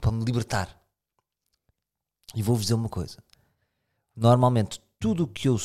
para 0.00 0.12
me 0.12 0.24
libertar. 0.24 0.76
E 2.34 2.42
vou-vos 2.42 2.64
dizer 2.64 2.74
uma 2.74 2.88
coisa. 2.88 3.22
Normalmente, 4.14 4.80
tudo 4.98 5.26
que 5.26 5.48
eu 5.48 5.56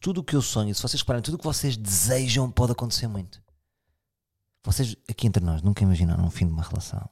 tudo 0.00 0.22
que 0.22 0.36
eu 0.36 0.42
sonho, 0.42 0.74
se 0.74 0.82
vocês 0.82 1.00
reparem, 1.00 1.22
tudo 1.22 1.34
o 1.34 1.38
que 1.38 1.44
vocês 1.44 1.76
desejam 1.76 2.50
pode 2.50 2.72
acontecer 2.72 3.08
muito. 3.08 3.42
Vocês, 4.64 4.94
aqui 5.08 5.26
entre 5.26 5.44
nós, 5.44 5.62
nunca 5.62 5.82
imaginaram 5.82 6.24
um 6.24 6.30
fim 6.30 6.46
de 6.46 6.52
uma 6.52 6.62
relação. 6.62 7.08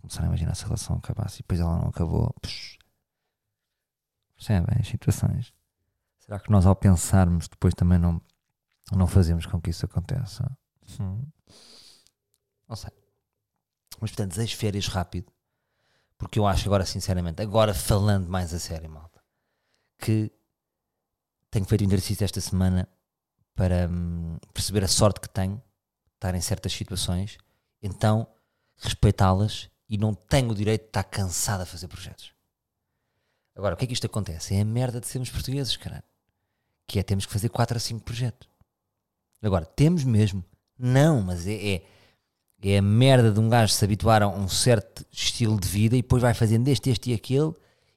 Começaram 0.00 0.26
a 0.26 0.28
imaginar 0.28 0.54
se 0.54 0.64
a 0.64 0.66
relação 0.66 0.96
acabasse 0.96 1.36
e 1.36 1.42
depois 1.42 1.60
ela 1.60 1.78
não 1.78 1.88
acabou. 1.88 2.34
Percebem 4.34 4.76
as 4.80 4.88
situações? 4.88 5.52
Será 6.28 6.38
que 6.38 6.50
nós, 6.50 6.66
ao 6.66 6.76
pensarmos, 6.76 7.48
depois 7.48 7.72
também 7.72 7.98
não, 7.98 8.20
não 8.92 9.06
fazemos 9.06 9.46
com 9.46 9.58
que 9.58 9.70
isso 9.70 9.86
aconteça? 9.86 10.44
Hum. 11.00 11.24
Não 12.68 12.76
sei. 12.76 12.90
Mas 13.98 14.10
portanto, 14.10 14.32
desejo 14.32 14.54
férias 14.58 14.88
rápido. 14.88 15.32
Porque 16.18 16.38
eu 16.38 16.46
acho 16.46 16.68
agora, 16.68 16.84
sinceramente, 16.84 17.40
agora 17.40 17.72
falando 17.72 18.28
mais 18.28 18.52
a 18.52 18.58
sério, 18.58 18.90
malta, 18.90 19.24
que 19.98 20.30
tenho 21.50 21.64
feito 21.64 21.82
um 21.82 21.86
exercício 21.86 22.22
esta 22.22 22.42
semana 22.42 22.86
para 23.54 23.88
hum, 23.88 24.36
perceber 24.52 24.84
a 24.84 24.88
sorte 24.88 25.22
que 25.22 25.30
tenho 25.30 25.62
estar 26.16 26.34
em 26.34 26.42
certas 26.42 26.74
situações, 26.74 27.38
então 27.82 28.28
respeitá-las 28.76 29.70
e 29.88 29.96
não 29.96 30.12
tenho 30.12 30.50
o 30.50 30.54
direito 30.54 30.82
de 30.82 30.88
estar 30.88 31.04
cansado 31.04 31.62
a 31.62 31.66
fazer 31.66 31.88
projetos. 31.88 32.34
Agora, 33.56 33.74
o 33.74 33.78
que 33.78 33.84
é 33.84 33.86
que 33.86 33.94
isto 33.94 34.06
acontece? 34.06 34.54
É 34.54 34.60
a 34.60 34.64
merda 34.66 35.00
de 35.00 35.06
sermos 35.06 35.30
portugueses, 35.30 35.74
caralho. 35.74 36.04
Que 36.88 36.98
é 36.98 37.04
temos 37.04 37.24
que 37.24 37.32
fazer 37.32 37.50
4 37.50 37.76
a 37.76 37.80
5 37.80 38.02
projetos. 38.02 38.48
Agora, 39.40 39.64
temos 39.64 40.02
mesmo? 40.02 40.44
Não, 40.76 41.22
mas 41.22 41.46
é, 41.46 41.74
é 41.74 41.82
é 42.60 42.78
a 42.78 42.82
merda 42.82 43.30
de 43.30 43.38
um 43.38 43.48
gajo 43.48 43.72
se 43.72 43.84
habituar 43.84 44.22
a 44.22 44.28
um 44.28 44.48
certo 44.48 45.06
estilo 45.12 45.58
de 45.60 45.68
vida 45.68 45.96
e 45.96 46.02
depois 46.02 46.22
vai 46.22 46.34
fazendo 46.34 46.66
este, 46.68 46.90
este 46.90 47.10
e 47.10 47.14
aquele 47.14 47.52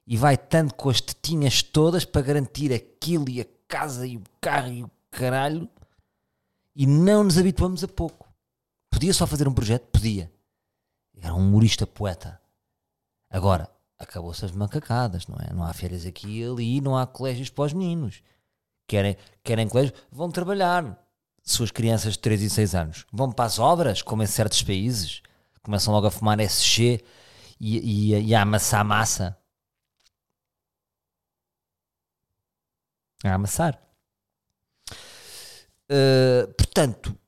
e 0.06 0.16
vai 0.16 0.36
tanto 0.36 0.74
com 0.74 0.88
as 0.88 1.00
tetinhas 1.00 1.62
todas 1.62 2.04
para 2.04 2.22
garantir 2.22 2.72
aquilo 2.72 3.28
e 3.28 3.40
a 3.40 3.46
casa 3.66 4.06
e 4.06 4.16
o 4.16 4.22
carro 4.40 4.72
e 4.72 4.84
o 4.84 4.90
caralho 5.10 5.68
e 6.76 6.86
não 6.86 7.24
nos 7.24 7.38
habituamos 7.38 7.82
a 7.82 7.88
pouco. 7.88 8.28
Podia 8.90 9.12
só 9.12 9.26
fazer 9.26 9.48
um 9.48 9.54
projeto? 9.54 9.88
Podia. 9.90 10.30
Era 11.20 11.34
um 11.34 11.38
humorista 11.38 11.86
poeta. 11.86 12.40
Agora, 13.28 13.68
acabou-se 13.98 14.44
as 14.44 14.52
macacadas, 14.52 15.26
não 15.26 15.38
é? 15.40 15.52
Não 15.52 15.64
há 15.64 15.72
férias 15.72 16.06
aqui 16.06 16.40
e 16.40 16.44
ali, 16.44 16.80
não 16.80 16.96
há 16.96 17.06
colégios 17.06 17.50
para 17.50 17.64
os 17.64 17.72
meninos. 17.72 18.22
Querem, 18.92 19.16
querem 19.42 19.66
colégio? 19.66 19.94
Vão 20.10 20.30
trabalhar 20.30 21.02
suas 21.42 21.70
crianças 21.70 22.12
de 22.12 22.18
3 22.18 22.42
e 22.42 22.50
6 22.50 22.74
anos 22.74 23.06
vão 23.10 23.32
para 23.32 23.46
as 23.46 23.58
obras, 23.58 24.02
como 24.02 24.22
em 24.22 24.26
certos 24.26 24.62
países, 24.62 25.22
começam 25.62 25.94
logo 25.94 26.06
a 26.06 26.10
fumar 26.10 26.38
SG 26.38 27.02
e, 27.58 28.12
e, 28.12 28.20
e 28.20 28.34
a 28.34 28.42
amassar 28.42 28.84
massa. 28.84 29.34
A 33.24 33.32
amassar. 33.32 33.82
Uh, 35.90 36.52
portanto, 36.52 37.18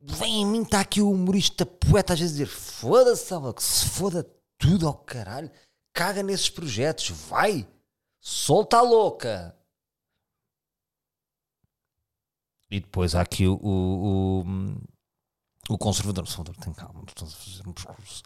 vem 0.00 0.42
em 0.42 0.46
mim, 0.46 0.62
está 0.62 0.80
aqui 0.80 1.00
o 1.00 1.12
humorista 1.12 1.64
poeta 1.64 2.14
às 2.14 2.18
vezes 2.18 2.38
dizer: 2.38 2.46
foda-se, 2.46 3.32
que 3.54 3.62
se 3.62 3.88
foda 3.88 4.28
tudo 4.58 4.88
ao 4.88 4.94
caralho, 4.94 5.48
caga 5.92 6.24
nesses 6.24 6.50
projetos, 6.50 7.08
vai, 7.08 7.68
solta 8.20 8.78
a 8.78 8.82
louca. 8.82 9.61
E 12.72 12.80
depois 12.80 13.14
há 13.14 13.20
aqui 13.20 13.46
o, 13.46 13.54
o, 13.62 14.40
o, 14.40 15.74
o 15.74 15.76
conservador, 15.76 16.24
o 16.24 16.26
conservador 16.26 16.56
tem 16.56 16.72
calma, 16.72 17.04
estamos 17.06 17.34
a 17.34 17.36
fazer 17.36 17.68
um 17.68 17.72
discurso 17.72 18.22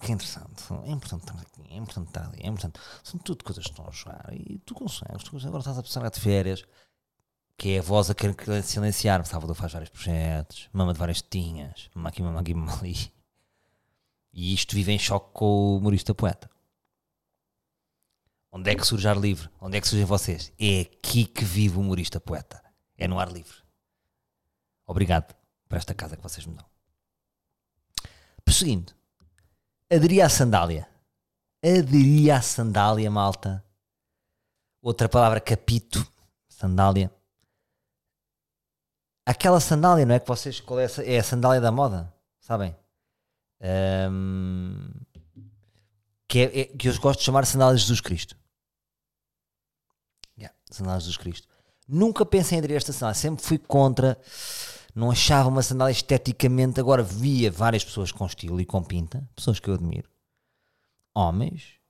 que 0.00 0.10
é 0.10 0.14
interessante, 0.14 0.64
é 0.84 0.90
importante 0.90 1.20
estar 1.20 1.38
aqui, 1.38 1.70
é 1.70 1.76
importante 1.76 2.08
estar 2.08 2.26
ali, 2.26 2.38
é 2.42 2.46
importante. 2.46 2.80
São 3.04 3.20
tudo 3.20 3.44
coisas 3.44 3.62
que 3.62 3.70
estão 3.70 3.86
a 3.86 3.90
jogar 3.90 4.26
e 4.32 4.58
tu 4.60 4.74
consegues, 4.74 5.22
tu 5.22 5.32
consegues. 5.32 5.44
agora 5.44 5.60
estás 5.60 5.76
a 5.76 5.82
pensar 5.82 6.08
de 6.08 6.18
férias, 6.18 6.64
que 7.58 7.72
é 7.72 7.80
a 7.80 7.82
voz 7.82 8.08
a 8.08 8.14
querer 8.14 8.62
silenciar. 8.62 9.22
Salvador 9.26 9.54
faz 9.54 9.70
vários 9.70 9.90
projetos, 9.90 10.70
mama 10.72 10.94
de 10.94 10.98
várias 10.98 11.20
tinhas, 11.20 11.90
mama 11.94 12.08
aqui, 12.08 12.22
mama 12.22 12.40
aqui, 12.40 12.54
mama 12.54 12.78
ali. 12.78 13.12
E 14.32 14.54
isto 14.54 14.74
vive 14.74 14.92
em 14.92 14.98
choque 14.98 15.34
com 15.34 15.44
o 15.44 15.76
humorista 15.76 16.14
poeta. 16.14 16.50
Onde 18.50 18.70
é 18.70 18.74
que 18.74 18.86
surge 18.86 19.06
ar 19.06 19.18
livre? 19.18 19.50
Onde 19.60 19.76
é 19.76 19.80
que 19.82 19.86
surgem 19.86 20.06
vocês? 20.06 20.50
É 20.58 20.80
aqui 20.80 21.26
que 21.26 21.44
vive 21.44 21.76
o 21.76 21.80
humorista 21.82 22.18
poeta. 22.18 22.64
É 22.96 23.06
no 23.06 23.20
ar 23.20 23.30
livre. 23.30 23.60
Obrigado 24.90 25.32
por 25.68 25.78
esta 25.78 25.94
casa 25.94 26.16
que 26.16 26.22
vocês 26.22 26.44
me 26.44 26.56
dão. 26.56 26.66
Prosseguindo. 28.44 28.92
Aderia 29.88 30.26
à 30.26 30.28
sandália. 30.28 30.88
Aderia 31.64 32.38
à 32.38 32.42
sandália, 32.42 33.08
malta. 33.08 33.64
Outra 34.82 35.08
palavra, 35.08 35.40
capito. 35.40 36.04
Sandália. 36.48 37.08
Aquela 39.24 39.60
sandália, 39.60 40.04
não 40.04 40.16
é 40.16 40.18
que 40.18 40.26
vocês. 40.26 40.58
Qual 40.60 40.80
é, 40.80 40.86
a, 40.86 41.04
é 41.04 41.18
a 41.20 41.22
sandália 41.22 41.60
da 41.60 41.70
moda? 41.70 42.12
Sabem? 42.40 42.76
Um, 44.10 44.90
que, 46.26 46.40
é, 46.40 46.60
é, 46.62 46.64
que 46.64 46.88
eu 46.88 47.00
gosto 47.00 47.20
de 47.20 47.26
chamar 47.26 47.46
sandália 47.46 47.76
de 47.76 47.82
Jesus 47.82 48.00
Cristo. 48.00 48.36
Yeah, 50.36 50.52
sandália 50.68 50.98
de 50.98 51.04
Jesus 51.04 51.16
Cristo. 51.16 51.46
Nunca 51.86 52.26
pensei 52.26 52.56
em 52.56 52.58
aderir 52.58 52.74
a 52.74 52.78
esta 52.78 52.92
sandália. 52.92 53.14
Sempre 53.14 53.44
fui 53.44 53.56
contra 53.56 54.18
não 54.94 55.10
achava 55.10 55.48
uma 55.48 55.62
sandália 55.62 55.92
esteticamente. 55.92 56.80
Agora 56.80 57.02
via 57.02 57.50
várias 57.50 57.84
pessoas 57.84 58.12
com 58.12 58.26
estilo 58.26 58.60
e 58.60 58.64
com 58.64 58.82
pinta, 58.82 59.28
pessoas 59.34 59.60
que 59.60 59.68
eu 59.68 59.74
admiro, 59.74 60.08
homens, 61.14 61.80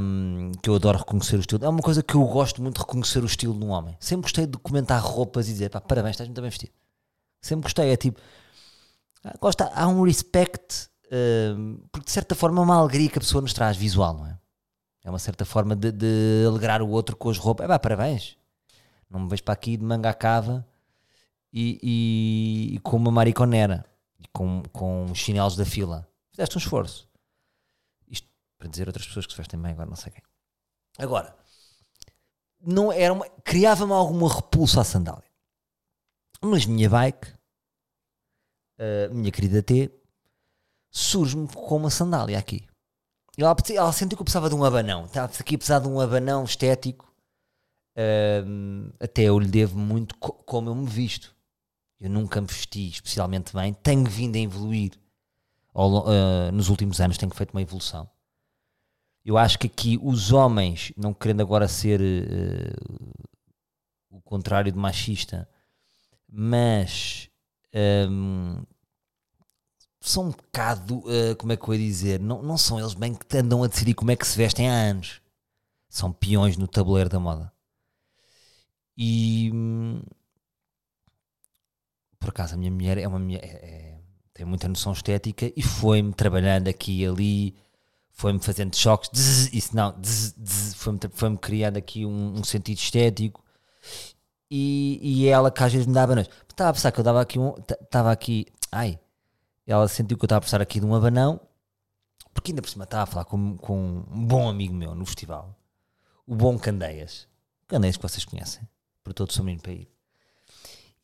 um, 0.00 0.52
que 0.62 0.70
eu 0.70 0.74
adoro 0.74 0.98
reconhecer 0.98 1.36
o 1.36 1.40
estilo. 1.40 1.64
É 1.64 1.68
uma 1.68 1.82
coisa 1.82 2.02
que 2.02 2.14
eu 2.14 2.24
gosto 2.24 2.62
muito 2.62 2.76
de 2.76 2.80
reconhecer 2.80 3.22
o 3.22 3.26
estilo 3.26 3.58
de 3.58 3.64
um 3.64 3.70
homem. 3.70 3.96
Sempre 4.00 4.22
gostei 4.22 4.46
de 4.46 4.58
comentar 4.58 5.00
roupas 5.00 5.48
e 5.48 5.52
dizer 5.52 5.70
pá, 5.70 5.80
parabéns, 5.80 6.14
estás 6.14 6.28
muito 6.28 6.40
bem 6.40 6.50
vestido. 6.50 6.72
Sempre 7.40 7.64
gostei, 7.64 7.90
é 7.90 7.96
tipo, 7.96 8.20
ah, 9.24 9.34
gosta, 9.40 9.70
há 9.74 9.88
um 9.88 10.04
respect, 10.04 10.88
um, 11.56 11.80
porque 11.90 12.06
de 12.06 12.12
certa 12.12 12.34
forma 12.34 12.60
é 12.60 12.64
uma 12.64 12.76
alegria 12.76 13.08
que 13.08 13.18
a 13.18 13.20
pessoa 13.20 13.42
nos 13.42 13.52
traz 13.52 13.76
visual, 13.76 14.14
não 14.14 14.26
é? 14.26 14.38
É 15.04 15.10
uma 15.10 15.18
certa 15.18 15.44
forma 15.44 15.74
de, 15.74 15.90
de 15.90 16.44
alegrar 16.46 16.80
o 16.80 16.88
outro 16.88 17.16
com 17.16 17.28
as 17.28 17.36
roupas. 17.36 17.64
É 17.64 17.68
pá, 17.68 17.76
parabéns. 17.76 18.36
Não 19.10 19.20
me 19.20 19.28
vejo 19.28 19.42
para 19.42 19.54
aqui 19.54 19.76
de 19.76 19.84
manga 19.84 20.08
à 20.08 20.14
cava 20.14 20.64
e, 21.52 21.78
e, 21.82 22.74
e 22.76 22.78
com 22.80 22.96
uma 22.96 23.10
mariconera 23.10 23.84
com, 24.32 24.62
com 24.72 25.14
chinelos 25.14 25.56
da 25.56 25.64
fila. 25.64 26.08
Fizeste 26.30 26.56
um 26.56 26.60
esforço. 26.60 27.08
Isto 28.08 28.28
para 28.58 28.68
dizer 28.68 28.86
a 28.86 28.88
outras 28.88 29.06
pessoas 29.06 29.26
que 29.26 29.32
se 29.32 29.38
vestem 29.38 29.60
bem, 29.60 29.72
agora 29.72 29.88
não 29.88 29.96
sei 29.96 30.12
quem. 30.12 30.22
Agora, 30.98 31.36
não 32.60 32.92
era 32.92 33.12
uma, 33.12 33.28
criava-me 33.44 33.92
alguma 33.92 34.32
repulsa 34.32 34.80
à 34.80 34.84
sandália. 34.84 35.30
Mas 36.40 36.66
minha 36.66 36.88
bike, 36.88 37.28
a 38.78 39.12
minha 39.12 39.30
querida 39.30 39.62
T, 39.62 39.90
surge-me 40.90 41.48
com 41.48 41.76
uma 41.76 41.90
sandália 41.90 42.38
aqui. 42.38 42.66
Ela, 43.36 43.56
ela 43.70 43.92
sentiu 43.92 44.16
que 44.16 44.22
eu 44.22 44.24
precisava 44.24 44.48
de 44.48 44.54
um 44.54 44.64
abanão. 44.64 45.06
Estava 45.06 45.32
aqui 45.38 45.54
a 45.54 45.58
precisar 45.58 45.78
de 45.78 45.88
um 45.88 46.00
abanão 46.00 46.44
estético. 46.44 47.10
Um, 48.46 48.90
até 48.98 49.24
eu 49.24 49.38
lhe 49.38 49.48
devo 49.48 49.78
muito 49.78 50.16
co 50.16 50.32
como 50.32 50.70
eu 50.70 50.74
me 50.74 50.86
visto 50.86 51.36
eu 52.02 52.10
nunca 52.10 52.40
me 52.40 52.48
vesti 52.48 52.88
especialmente 52.88 53.54
bem, 53.54 53.72
tenho 53.72 54.04
vindo 54.04 54.34
a 54.34 54.40
evoluir 54.40 54.90
ao, 55.72 56.04
uh, 56.04 56.50
nos 56.52 56.68
últimos 56.68 57.00
anos, 57.00 57.16
tenho 57.16 57.32
feito 57.32 57.52
uma 57.52 57.62
evolução. 57.62 58.10
Eu 59.24 59.38
acho 59.38 59.56
que 59.56 59.68
aqui 59.68 60.00
os 60.02 60.32
homens, 60.32 60.92
não 60.96 61.14
querendo 61.14 61.42
agora 61.42 61.68
ser 61.68 62.00
uh, 62.00 63.26
o 64.10 64.20
contrário 64.20 64.72
de 64.72 64.76
machista, 64.76 65.48
mas 66.28 67.30
um, 67.72 68.56
ehm, 68.58 68.62
são 70.00 70.24
um 70.24 70.30
bocado, 70.30 70.98
uh, 70.98 71.36
como 71.38 71.52
é 71.52 71.56
que 71.56 71.68
eu 71.68 71.74
ia 71.74 71.86
dizer, 71.86 72.18
não, 72.18 72.42
não 72.42 72.58
são 72.58 72.80
eles 72.80 72.94
bem 72.94 73.14
que 73.14 73.36
andam 73.36 73.62
a 73.62 73.68
decidir 73.68 73.94
como 73.94 74.10
é 74.10 74.16
que 74.16 74.26
se 74.26 74.36
vestem 74.36 74.68
há 74.68 74.74
anos. 74.74 75.22
São 75.88 76.12
peões 76.12 76.56
no 76.56 76.66
tabuleiro 76.66 77.08
da 77.08 77.20
moda. 77.20 77.52
E 78.96 79.50
hum, 79.54 80.02
por 82.22 82.28
acaso 82.28 82.54
a 82.54 82.56
minha 82.56 82.70
mulher 82.70 82.98
é 82.98 83.08
uma 83.08 83.20
é, 83.34 83.36
é, 83.36 83.98
tem 84.32 84.46
muita 84.46 84.68
noção 84.68 84.92
estética 84.92 85.52
e 85.56 85.60
foi-me 85.60 86.12
trabalhando 86.14 86.68
aqui 86.68 87.00
e 87.02 87.06
ali, 87.06 87.56
foi-me 88.12 88.38
fazendo 88.38 88.74
choques, 88.76 89.10
dzz, 89.12 89.52
isso 89.52 89.74
não, 89.74 89.94
foi-me 90.76 91.00
foi 91.12 91.36
criando 91.36 91.76
aqui 91.76 92.06
um, 92.06 92.34
um, 92.38 92.44
sentido 92.44 92.78
estético 92.78 93.44
e, 94.48 95.00
e 95.02 95.28
ela 95.28 95.50
que 95.50 95.62
às 95.62 95.72
vezes 95.72 95.86
me 95.86 95.92
dava 95.92 96.14
noite. 96.14 96.30
Estava 96.48 96.70
a 96.70 96.72
pensar 96.72 96.92
que 96.92 97.00
eu 97.00 97.04
dava 97.04 97.20
aqui 97.20 97.38
um, 97.38 97.54
estava 97.58 98.12
aqui, 98.12 98.46
ai, 98.70 99.00
ela 99.66 99.88
sentiu 99.88 100.16
que 100.16 100.24
eu 100.24 100.26
estava 100.26 100.38
a 100.38 100.40
precisar 100.40 100.62
aqui 100.62 100.78
de 100.78 100.86
um 100.86 100.94
abanão, 100.94 101.40
porque 102.32 102.52
ainda 102.52 102.62
por 102.62 102.70
cima 102.70 102.84
estava 102.84 103.02
a 103.02 103.06
falar 103.06 103.24
com, 103.24 103.56
com 103.56 104.04
um 104.10 104.24
bom 104.26 104.48
amigo 104.48 104.72
meu 104.72 104.94
no 104.94 105.04
festival, 105.04 105.58
o 106.24 106.36
bom 106.36 106.56
Candeias, 106.56 107.26
Candeias 107.66 107.96
que 107.96 108.02
vocês 108.02 108.24
conhecem, 108.24 108.66
por 109.02 109.12
todo 109.12 109.30
o 109.30 109.32
seu 109.32 109.42
menino 109.42 109.62
para 109.62 109.72
ir. 109.72 109.91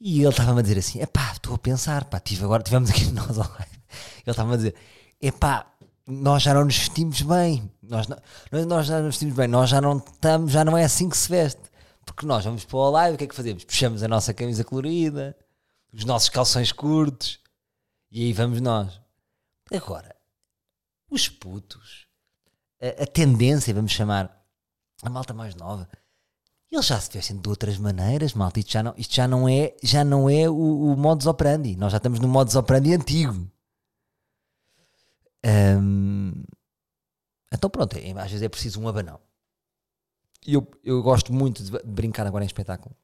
E 0.01 0.21
ele 0.21 0.29
estava-me 0.29 0.61
a 0.61 0.63
dizer 0.63 0.79
assim: 0.79 1.01
epá, 1.01 1.33
estou 1.33 1.55
a 1.55 1.59
pensar, 1.59 2.05
pá, 2.05 2.21
tive 2.21 2.45
agora, 2.45 2.63
tivemos 2.63 2.91
aqui 2.91 3.11
nós 3.13 3.37
online. 3.37 3.83
Ele 4.23 4.31
estava-me 4.31 4.55
a 4.55 4.57
dizer: 4.57 4.75
epá, 5.21 5.67
nós 6.07 6.43
já 6.43 6.55
não 6.55 6.65
nos 6.65 6.77
vestimos 6.77 7.21
bem, 7.23 7.71
nós, 7.83 8.07
não, 8.09 8.17
nós 8.67 8.87
já 8.87 8.97
não 8.97 9.07
nos 9.07 9.15
vestimos 9.17 9.35
bem, 9.35 9.49
nós 9.49 9.69
já 9.69 9.81
não 9.81 9.99
estamos, 9.99 10.53
já 10.53 10.65
não 10.65 10.77
é 10.77 10.85
assim 10.85 11.09
que 11.09 11.17
se 11.17 11.29
veste. 11.29 11.61
Porque 12.05 12.25
nós 12.25 12.45
vamos 12.45 12.65
para 12.65 12.77
o 12.79 12.91
live, 12.91 13.15
o 13.15 13.19
que 13.19 13.25
é 13.25 13.27
que 13.27 13.35
fazemos? 13.35 13.65
Puxamos 13.65 14.03
a 14.03 14.09
nossa 14.09 14.33
camisa 14.33 14.65
colorida, 14.65 15.37
os 15.93 16.05
nossos 16.05 16.31
calções 16.31 16.73
curtos, 16.73 17.39
e 18.11 18.25
aí 18.25 18.33
vamos 18.33 18.61
nós. 18.61 18.99
Agora, 19.71 20.17
os 21.11 21.29
putos, 21.29 22.07
a, 22.81 23.03
a 23.03 23.07
tendência, 23.07 23.75
vamos 23.75 23.93
chamar, 23.93 24.35
a 25.03 25.11
malta 25.11 25.35
mais 25.35 25.55
nova, 25.55 25.89
eles 26.71 26.87
já 26.87 27.01
se 27.01 27.11
vestem 27.11 27.39
de 27.39 27.49
outras 27.49 27.79
maneiras, 27.79 28.35
malta. 28.35 28.61
Isto 28.61 28.73
já 28.73 28.83
não, 28.83 28.95
isto 28.97 29.15
já 29.15 29.27
não 29.27 29.49
é, 29.49 29.75
já 29.83 30.05
não 30.05 30.29
é 30.29 30.49
o, 30.49 30.93
o 30.93 30.97
modus 30.97 31.27
operandi. 31.27 31.77
Nós 31.77 31.93
já 31.93 31.97
estamos 31.97 32.21
no 32.21 32.29
modus 32.29 32.55
operandi 32.57 32.93
antigo. 32.93 33.51
Um, 35.45 36.33
então 37.53 37.71
pronto, 37.71 37.97
é, 37.97 38.11
às 38.11 38.31
vezes 38.31 38.43
é 38.43 38.49
preciso 38.49 38.81
um 38.81 38.89
abanão. 38.89 39.19
Eu, 40.47 40.69
eu 40.85 41.03
gosto 41.03 41.33
muito 41.33 41.63
de, 41.63 41.71
brincar 41.85 42.27
agora 42.27 42.45
em 42.45 42.47
espetáculo. 42.47 42.95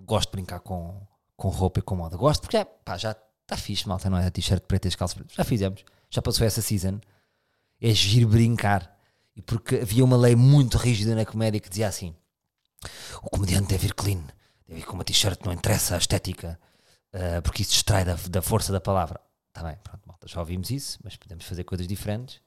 Gosto 0.00 0.30
de 0.30 0.32
brincar 0.32 0.60
com, 0.60 1.00
com 1.36 1.48
roupa 1.48 1.78
e 1.78 1.82
com 1.82 1.94
moda. 1.94 2.16
Gosto 2.16 2.42
porque 2.42 2.64
pá, 2.84 2.96
já 2.96 3.12
está 3.42 3.56
fixe, 3.56 3.86
malta, 3.86 4.10
não 4.10 4.18
é? 4.18 4.28
T-shirt 4.28 4.64
preta 4.64 4.88
e 4.88 4.90
as 4.90 4.96
calças. 4.96 5.22
Já 5.28 5.44
fizemos. 5.44 5.84
Já 6.10 6.20
passou 6.20 6.44
essa 6.44 6.60
season. 6.60 7.00
É 7.80 7.90
giro 7.90 8.28
brincar. 8.28 8.98
E 9.36 9.42
porque 9.42 9.76
havia 9.76 10.04
uma 10.04 10.16
lei 10.16 10.34
muito 10.34 10.76
rígida 10.76 11.14
na 11.14 11.24
comédia 11.24 11.60
que 11.60 11.68
dizia 11.68 11.86
assim 11.86 12.12
o 13.22 13.30
comediante 13.30 13.68
deve 13.68 13.86
ir 13.86 13.94
clean, 13.94 14.22
deve 14.66 14.80
ir 14.80 14.84
com 14.84 14.94
uma 14.94 15.04
t-shirt, 15.04 15.44
não 15.44 15.52
interessa 15.52 15.94
a 15.94 15.98
estética, 15.98 16.58
uh, 17.14 17.42
porque 17.42 17.62
isso 17.62 17.72
distrai 17.72 18.04
da, 18.04 18.14
da 18.14 18.42
força 18.42 18.72
da 18.72 18.80
palavra. 18.80 19.20
Está 19.48 19.66
bem, 19.66 19.76
pronto, 19.82 20.02
malta, 20.06 20.28
já 20.28 20.40
ouvimos 20.40 20.70
isso, 20.70 20.98
mas 21.02 21.16
podemos 21.16 21.44
fazer 21.44 21.64
coisas 21.64 21.86
diferentes. 21.86 22.40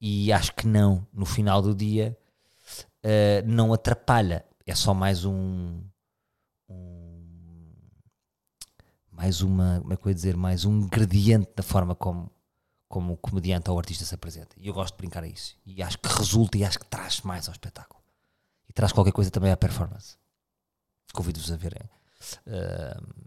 E 0.00 0.32
acho 0.32 0.54
que 0.54 0.66
não, 0.66 1.06
no 1.12 1.24
final 1.24 1.62
do 1.62 1.74
dia, 1.74 2.16
uh, 3.04 3.46
não 3.46 3.72
atrapalha. 3.72 4.44
É 4.66 4.74
só 4.74 4.92
mais 4.92 5.24
um, 5.24 5.82
mais 9.10 9.40
uma. 9.42 9.80
Como 9.80 9.92
é 9.92 9.96
que 9.96 10.06
eu 10.06 10.10
ia 10.10 10.14
dizer? 10.14 10.36
Mais 10.36 10.64
um 10.64 10.78
ingrediente 10.80 11.50
da 11.54 11.62
forma 11.62 11.94
como, 11.94 12.30
como 12.88 13.12
o 13.14 13.16
comediante 13.16 13.70
ou 13.70 13.76
o 13.76 13.78
artista 13.78 14.04
se 14.04 14.14
apresenta. 14.14 14.56
E 14.58 14.66
eu 14.66 14.74
gosto 14.74 14.94
de 14.94 14.98
brincar 14.98 15.22
a 15.22 15.28
isso. 15.28 15.56
E 15.64 15.82
acho 15.82 15.98
que 15.98 16.08
resulta 16.08 16.58
e 16.58 16.64
acho 16.64 16.78
que 16.78 16.86
traz 16.86 17.20
mais 17.20 17.46
ao 17.48 17.52
espetáculo 17.52 18.03
traz 18.74 18.92
qualquer 18.92 19.12
coisa 19.12 19.30
também 19.30 19.50
à 19.50 19.56
performance. 19.56 20.18
Convido-vos 21.12 21.50
a 21.52 21.56
verem 21.56 21.88
uh, 22.46 23.26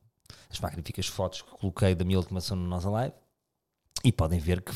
as 0.50 0.60
magníficas 0.60 1.08
fotos 1.08 1.42
que 1.42 1.50
coloquei 1.51 1.96
da 1.96 2.04
minha 2.04 2.18
ultimação 2.18 2.58
no 2.58 2.68
nossa 2.68 2.89
live 2.89 3.16
e 4.04 4.12
podem 4.12 4.39
ver 4.39 4.62
que, 4.62 4.75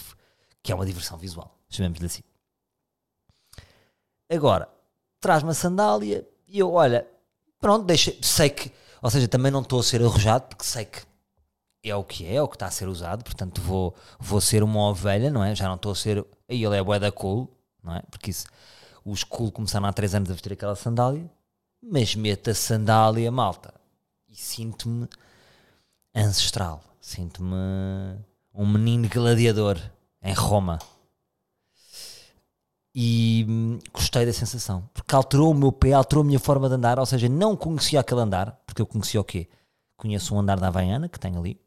que 0.64 0.72
é 0.72 0.76
uma 0.76 0.86
diversão 0.86 1.18
visual, 1.18 1.58
chamemos-lhe 1.70 2.06
assim. 2.06 2.24
Agora, 4.30 4.70
traz-me 5.20 5.52
a 5.52 5.54
sandália 5.54 6.28
e 6.48 6.60
eu, 6.60 6.72
olha, 6.72 7.06
pronto, 7.60 7.86
deixa, 7.86 8.16
sei 8.22 8.50
que, 8.50 8.72
Ou 9.02 9.10
seja, 9.10 9.28
também 9.28 9.52
não 9.52 9.62
estou 9.62 9.80
a 9.80 9.84
ser 9.84 10.02
arrojado 10.02 10.46
porque 10.48 10.64
sei 10.64 10.86
que 10.86 11.02
é 11.84 11.96
o 11.96 12.04
que 12.04 12.26
é, 12.26 12.36
é 12.36 12.42
o 12.42 12.48
que 12.48 12.56
está 12.56 12.68
a 12.68 12.72
ser 12.72 12.88
usado, 12.88 13.24
portanto 13.24 13.60
vou, 13.62 13.96
vou 14.20 14.40
ser 14.40 14.64
uma 14.64 14.90
ovelha, 14.90 15.32
não 15.32 15.44
é? 15.44 15.56
Já 15.56 15.68
não 15.68 15.76
estou 15.76 15.92
a 15.92 15.96
ser. 15.96 16.26
Ele 16.48 16.78
é 16.78 16.84
bué 16.84 17.00
da 17.00 17.12
cool, 17.12 17.50
não 17.84 17.96
é? 17.96 18.04
Porque 18.12 18.30
isso, 18.30 18.46
os 19.04 19.24
cool 19.24 19.52
começaram 19.52 19.88
há 19.88 19.94
3 19.94 20.16
anos 20.16 20.30
a 20.30 20.34
vestir 20.34 20.54
aquela 20.54 20.76
sandália, 20.76 21.30
mas 21.82 22.16
meto 22.16 22.50
a 22.50 22.54
sandália, 22.54 23.32
malta, 23.32 23.74
e 24.30 24.36
sinto-me 24.36 25.08
ancestral, 26.14 26.84
sinto-me 27.00 27.56
um 28.54 28.68
menino 28.68 29.10
gladiador 29.10 29.80
em 30.22 30.34
Roma. 30.34 30.80
E 32.94 33.46
hum, 33.48 33.80
gostei 33.94 34.26
da 34.26 34.34
sensação, 34.34 34.90
porque 34.94 35.16
alterou 35.16 35.52
o 35.52 35.56
meu 35.56 35.72
pé, 35.72 35.94
alterou 35.94 36.24
a 36.24 36.26
minha 36.26 36.40
forma 36.40 36.68
de 36.68 36.76
andar, 36.76 37.00
ou 37.00 37.06
seja, 37.06 37.30
não 37.30 37.56
conhecia 37.56 38.02
aquele 38.02 38.22
andar, 38.22 38.62
porque 38.66 38.82
eu 38.82 38.86
conhecia 38.86 39.20
o 39.20 39.24
quê? 39.24 39.48
Conheço 39.96 40.36
um 40.36 40.40
andar 40.40 40.60
da 40.60 40.68
Havaiana, 40.68 41.08
que 41.08 41.20
tem 41.20 41.36
ali, 41.38 41.60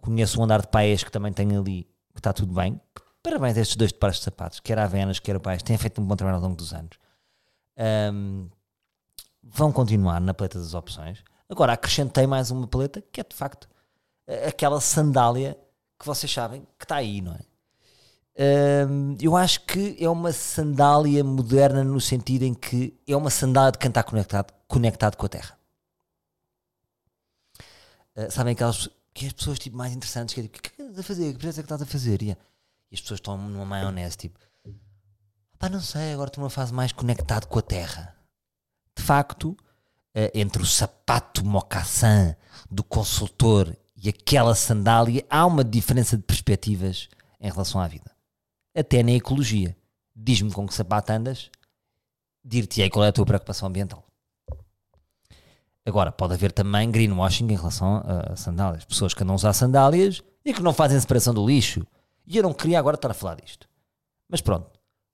conheço 0.00 0.40
um 0.40 0.44
andar 0.44 0.60
de 0.60 0.68
paes 0.68 1.04
que 1.04 1.12
também 1.12 1.32
tem 1.32 1.56
ali, 1.56 1.84
que 2.12 2.18
está 2.18 2.32
tudo 2.32 2.52
bem. 2.52 2.80
Parabéns 3.22 3.56
a 3.56 3.60
estes 3.60 3.76
dois 3.76 3.92
pares 3.92 4.16
de 4.16 4.24
sapatos, 4.24 4.60
quer 4.60 4.78
a 4.78 4.84
Havaianas, 4.84 5.20
quer 5.20 5.36
a 5.36 5.40
paes, 5.40 5.62
têm 5.62 5.78
feito 5.78 6.00
um 6.00 6.04
bom 6.04 6.16
trabalho 6.16 6.36
ao 6.36 6.42
longo 6.42 6.56
dos 6.56 6.72
anos. 6.72 6.98
Um, 8.12 8.48
vão 9.42 9.70
continuar 9.72 10.20
na 10.20 10.34
paleta 10.34 10.58
das 10.58 10.74
opções. 10.74 11.22
Agora 11.48 11.72
acrescentei 11.72 12.26
mais 12.26 12.50
uma 12.50 12.66
paleta 12.66 13.02
que 13.12 13.20
é 13.20 13.24
de 13.24 13.34
facto 13.34 13.68
aquela 14.46 14.80
sandália 14.80 15.56
que 15.98 16.06
vocês 16.06 16.32
sabem 16.32 16.66
que 16.78 16.84
está 16.84 16.96
aí, 16.96 17.20
não 17.20 17.34
é? 17.34 17.40
Um, 18.88 19.16
eu 19.20 19.36
acho 19.36 19.60
que 19.66 19.96
é 20.00 20.08
uma 20.08 20.32
sandália 20.32 21.22
moderna 21.22 21.84
no 21.84 22.00
sentido 22.00 22.44
em 22.44 22.54
que 22.54 22.98
é 23.06 23.14
uma 23.14 23.28
sandália 23.28 23.70
de 23.72 23.86
está 23.86 24.02
conectado, 24.02 24.54
conectado 24.66 25.16
com 25.16 25.26
a 25.26 25.28
terra. 25.28 25.58
Uh, 28.16 28.30
sabem 28.30 28.52
aquelas 28.52 28.88
que 29.12 29.26
as 29.26 29.32
pessoas 29.34 29.58
tipo, 29.58 29.76
mais 29.76 29.92
interessantes 29.92 30.34
que 30.34 30.40
é 30.40 30.42
tipo, 30.44 30.58
o 30.58 30.62
que, 30.62 30.68
é 30.68 30.72
que 30.72 30.82
estás 30.82 30.98
a 30.98 31.02
fazer? 31.02 31.36
Que 31.36 31.46
é 31.46 31.52
que 31.52 31.60
estás 31.60 31.82
a 31.82 31.86
fazer? 31.86 32.36
E, 32.92 32.94
as 32.94 33.00
pessoas 33.00 33.18
estão 33.18 33.36
numa 33.36 33.64
maionese 33.64 34.16
tipo, 34.16 34.38
pá, 35.58 35.68
não 35.68 35.80
sei, 35.80 36.12
agora 36.12 36.28
estou 36.28 36.42
numa 36.42 36.50
fase 36.50 36.72
mais 36.72 36.92
conectado 36.92 37.46
com 37.46 37.58
a 37.58 37.62
terra. 37.62 38.14
De 38.94 39.02
facto, 39.02 39.50
uh, 39.50 40.30
entre 40.34 40.62
o 40.62 40.66
sapato 40.66 41.44
mocassin 41.44 42.36
do 42.70 42.84
consultor 42.84 43.74
e 43.96 44.08
aquela 44.08 44.54
sandália 44.54 45.24
há 45.30 45.46
uma 45.46 45.64
diferença 45.64 46.16
de 46.16 46.22
perspectivas 46.22 47.08
em 47.40 47.50
relação 47.50 47.80
à 47.80 47.88
vida 47.88 48.12
até 48.74 49.02
na 49.02 49.12
ecologia. 49.12 49.76
Diz-me 50.14 50.52
com 50.52 50.66
que 50.66 50.74
sapato 50.74 51.12
andas, 51.12 51.50
dir-te-ei 52.44 52.90
qual 52.90 53.04
é 53.04 53.08
a 53.08 53.12
tua 53.12 53.26
preocupação 53.26 53.68
ambiental. 53.68 54.04
Agora, 55.84 56.12
pode 56.12 56.34
haver 56.34 56.52
também 56.52 56.90
greenwashing 56.90 57.50
em 57.50 57.56
relação 57.56 58.02
a 58.06 58.36
sandálias. 58.36 58.84
Pessoas 58.84 59.14
que 59.14 59.22
a 59.22 59.32
usar 59.32 59.52
sandálias 59.52 60.22
e 60.44 60.54
que 60.54 60.62
não 60.62 60.72
fazem 60.72 60.98
separação 61.00 61.34
do 61.34 61.44
lixo. 61.44 61.84
E 62.26 62.36
eu 62.36 62.42
não 62.42 62.52
queria 62.52 62.78
agora 62.78 62.96
estar 62.96 63.10
a 63.10 63.14
falar 63.14 63.36
disto. 63.36 63.68
Mas 64.28 64.40
pronto, 64.40 64.70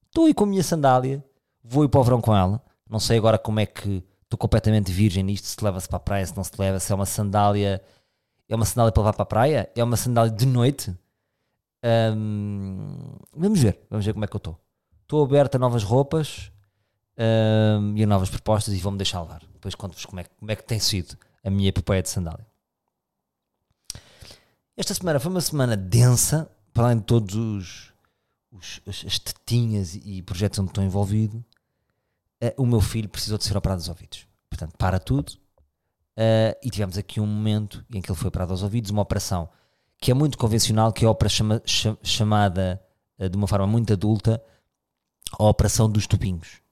estou 0.06 0.26
aí 0.26 0.34
com 0.34 0.44
a 0.44 0.46
minha 0.46 0.62
sandália, 0.62 1.24
vou 1.62 1.84
ir 1.84 1.88
para 1.88 2.00
o 2.00 2.04
verão 2.04 2.20
com 2.20 2.34
ela. 2.34 2.62
Não 2.88 3.00
sei 3.00 3.18
agora 3.18 3.38
como 3.38 3.60
é 3.60 3.66
que 3.66 4.04
estou 4.22 4.38
completamente 4.38 4.92
virgem 4.92 5.22
nisto, 5.22 5.46
se 5.46 5.64
leva-se 5.64 5.88
para 5.88 5.96
a 5.96 6.00
praia, 6.00 6.26
se 6.26 6.36
não 6.36 6.44
se 6.44 6.52
leva, 6.58 6.78
se 6.78 6.92
é 6.92 6.94
uma 6.94 7.06
sandália. 7.06 7.82
É 8.48 8.54
uma 8.54 8.64
sandália 8.64 8.92
para 8.92 9.02
levar 9.02 9.12
para 9.12 9.22
a 9.22 9.26
praia? 9.26 9.70
É 9.74 9.84
uma 9.84 9.96
sandália 9.96 10.30
de 10.30 10.46
noite? 10.46 10.96
Um, 11.84 13.16
vamos 13.34 13.60
ver, 13.60 13.78
vamos 13.90 14.04
ver 14.04 14.12
como 14.12 14.24
é 14.24 14.28
que 14.28 14.36
eu 14.36 14.38
estou. 14.38 14.60
Estou 15.02 15.24
aberto 15.24 15.54
a 15.54 15.58
novas 15.58 15.82
roupas 15.82 16.50
um, 17.18 17.96
e 17.96 18.02
a 18.02 18.06
novas 18.06 18.30
propostas 18.30 18.74
e 18.74 18.78
vou-me 18.78 18.98
deixar 18.98 19.20
levar. 19.20 19.42
Depois 19.52 19.74
conto-vos 19.74 20.04
como 20.06 20.20
é, 20.20 20.24
como 20.24 20.50
é 20.50 20.56
que 20.56 20.64
tem 20.64 20.78
sido 20.78 21.16
a 21.44 21.50
minha 21.50 21.68
epopeia 21.68 22.02
de 22.02 22.08
sandália. 22.08 22.46
Esta 24.76 24.94
semana 24.94 25.18
foi 25.18 25.30
uma 25.30 25.40
semana 25.40 25.76
densa, 25.76 26.50
para 26.78 26.86
além 26.86 26.98
de 26.98 27.04
todos 27.06 27.34
os, 27.34 27.92
os 28.86 29.04
as 29.04 29.18
tetinhas 29.18 29.96
e 29.96 30.22
projetos 30.22 30.60
onde 30.60 30.70
estou 30.70 30.84
envolvido. 30.84 31.44
Uh, 32.40 32.62
o 32.62 32.64
meu 32.64 32.80
filho 32.80 33.08
precisou 33.08 33.36
de 33.36 33.42
ser 33.42 33.56
operado 33.56 33.80
dos 33.80 33.88
ouvidos. 33.88 34.28
Portanto, 34.48 34.76
para 34.78 35.00
tudo. 35.00 35.32
Uh, 36.16 36.54
e 36.62 36.70
tivemos 36.70 36.96
aqui 36.96 37.20
um 37.20 37.26
momento 37.26 37.84
em 37.92 38.00
que 38.00 38.08
ele 38.08 38.16
foi 38.16 38.28
operado 38.28 38.52
aos 38.52 38.62
ouvidos, 38.62 38.92
uma 38.92 39.02
operação 39.02 39.48
que 40.00 40.12
é 40.12 40.14
muito 40.14 40.38
convencional, 40.38 40.92
que 40.92 41.04
é 41.04 41.08
a 41.08 41.10
ópera 41.10 41.28
chama, 41.28 41.60
chamada 42.00 42.80
eh, 43.18 43.28
de 43.28 43.36
uma 43.36 43.48
forma 43.48 43.66
muito 43.66 43.92
adulta 43.92 44.40
a 45.36 45.44
operação 45.44 45.90
dos 45.90 46.06
tubinhos, 46.06 46.62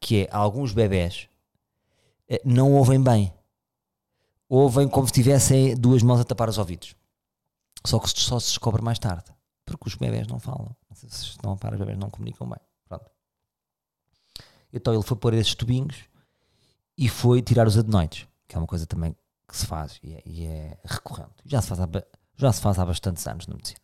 que 0.00 0.22
é 0.24 0.28
alguns 0.32 0.72
bebés 0.72 1.28
não 2.44 2.72
ouvem 2.72 3.00
bem, 3.00 3.32
ouvem 4.48 4.88
como 4.88 5.06
se 5.06 5.12
tivessem 5.12 5.76
duas 5.76 6.02
mãos 6.02 6.20
a 6.20 6.24
tapar 6.24 6.48
os 6.48 6.58
ouvidos, 6.58 6.96
só 7.84 8.00
que 8.00 8.08
só 8.10 8.40
se 8.40 8.48
descobre 8.48 8.82
mais 8.82 8.98
tarde, 8.98 9.35
porque 9.66 9.88
os 9.88 9.94
bebés 9.96 10.26
não 10.26 10.38
falam, 10.38 10.74
se 10.94 11.06
estão 11.06 11.52
a 11.52 11.56
par, 11.56 11.74
os 11.74 11.78
bebés 11.78 11.98
não 11.98 12.08
comunicam 12.08 12.48
bem. 12.48 12.60
Pronto. 12.88 13.10
Então 14.72 14.94
ele 14.94 15.02
foi 15.02 15.16
pôr 15.16 15.34
esses 15.34 15.54
tubinhos 15.54 16.04
e 16.96 17.08
foi 17.08 17.42
tirar 17.42 17.66
os 17.66 17.76
adenoides, 17.76 18.26
que 18.48 18.56
é 18.56 18.58
uma 18.58 18.66
coisa 18.66 18.86
também 18.86 19.14
que 19.46 19.56
se 19.56 19.66
faz 19.66 19.98
e 20.02 20.14
é, 20.14 20.22
e 20.24 20.46
é 20.46 20.78
recorrente. 20.84 21.34
Já 21.44 21.60
se 21.60 21.68
faz 21.68 21.80
há 21.80 21.88
já 22.36 22.52
se 22.52 22.60
faz 22.60 22.78
há 22.78 22.86
bastantes 22.86 23.26
anos 23.26 23.46
na 23.46 23.54
medicina. 23.54 23.80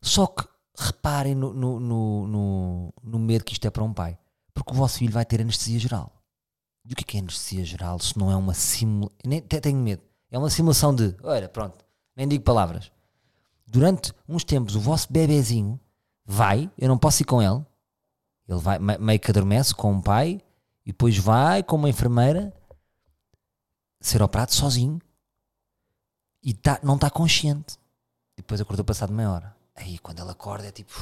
Só 0.00 0.26
que 0.26 0.46
reparem 0.76 1.34
no, 1.34 1.52
no, 1.52 1.80
no, 1.80 2.94
no, 3.02 3.18
medo 3.18 3.44
que 3.44 3.52
isto 3.52 3.66
é 3.66 3.70
para 3.70 3.84
um 3.84 3.92
pai. 3.92 4.18
Porque 4.52 4.72
o 4.72 4.74
vosso 4.74 4.98
filho 4.98 5.12
vai 5.12 5.24
ter 5.24 5.40
anestesia 5.40 5.78
geral. 5.78 6.12
E 6.84 6.92
o 6.92 6.96
que 6.96 7.16
é, 7.16 7.20
é 7.20 7.22
anestesia 7.22 7.64
geral 7.64 7.98
se 7.98 8.18
não 8.18 8.30
é 8.30 8.36
uma 8.36 8.54
simulação? 8.54 9.16
Até 9.44 9.60
tenho 9.60 9.78
medo. 9.78 10.02
É 10.30 10.38
uma 10.38 10.50
simulação 10.50 10.94
de. 10.94 11.14
Olha, 11.22 11.48
pronto, 11.48 11.84
nem 12.16 12.26
digo 12.26 12.44
palavras. 12.44 12.90
Durante 13.66 14.12
uns 14.28 14.44
tempos, 14.44 14.76
o 14.76 14.80
vosso 14.80 15.12
bebezinho 15.12 15.80
vai, 16.24 16.70
eu 16.78 16.88
não 16.88 16.98
posso 16.98 17.22
ir 17.22 17.24
com 17.24 17.42
ele. 17.42 17.64
Ele 18.48 18.60
vai, 18.60 18.78
meio 18.78 19.18
que 19.18 19.30
adormece 19.30 19.74
com 19.74 19.92
um 19.92 20.00
pai 20.00 20.40
e 20.84 20.92
depois 20.92 21.16
vai 21.16 21.62
com 21.62 21.76
uma 21.76 21.88
enfermeira 21.88 22.52
ser 24.00 24.22
operado 24.22 24.52
sozinho 24.52 25.00
e 26.42 26.52
tá, 26.52 26.78
não 26.82 26.96
está 26.96 27.08
consciente. 27.08 27.78
Depois 28.36 28.60
acordou 28.60 28.84
passado 28.84 29.12
meia 29.12 29.30
hora. 29.30 29.56
Aí 29.74 29.98
quando 29.98 30.20
ela 30.20 30.32
acorda 30.32 30.68
é 30.68 30.72
tipo. 30.72 30.92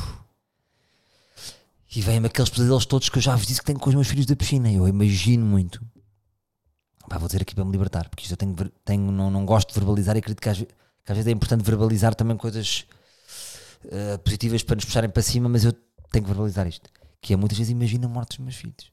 E 1.95 2.01
vem-me 2.01 2.29
aqueles 2.29 2.49
pesadelos 2.49 2.87
todos 2.87 3.09
que 3.09 3.19
eu 3.19 3.23
já 3.23 3.35
vos 3.35 3.47
disse 3.47 3.61
que 3.61 3.67
tenho 3.67 3.79
com 3.79 3.89
os 3.89 3.95
meus 3.95 4.09
filhos 4.09 4.25
da 4.25 4.37
piscina. 4.37 4.71
Eu 4.71 4.87
imagino 4.87 5.45
muito. 5.45 5.85
Pá, 7.09 7.19
vou 7.19 7.27
dizer 7.27 7.43
aqui 7.43 7.55
para 7.55 7.65
me 7.65 7.73
libertar, 7.73 8.09
porque 8.09 8.23
isto 8.23 8.33
eu 8.33 8.37
tenho, 8.37 8.55
tenho 8.85 9.13
não, 9.13 9.31
não 9.31 9.45
gosto 9.45 9.69
de 9.69 9.75
verbalizar 9.75 10.17
e 10.17 10.21
acredito 10.21 10.41
que 10.41 10.49
às, 10.49 10.65
que 11.05 11.13
às 11.13 11.17
vezes 11.17 11.29
é 11.29 11.33
importante 11.33 11.63
verbalizar 11.63 12.15
também 12.15 12.37
coisas 12.37 12.87
uh, 13.85 14.19
positivas 14.21 14.63
para 14.63 14.77
nos 14.77 14.85
puxarem 14.85 15.11
para 15.11 15.23
cima, 15.23 15.49
mas 15.49 15.65
eu 15.65 15.73
tenho 16.11 16.25
que 16.25 16.31
verbalizar 16.31 16.67
isto. 16.67 16.89
Que 17.21 17.35
é 17.35 17.37
muitas 17.37 17.59
vezes 17.59 17.71
imagino 17.71 18.07
a 18.07 18.09
morte 18.09 18.37
dos 18.37 18.39
meus 18.39 18.57
filhos. 18.57 18.93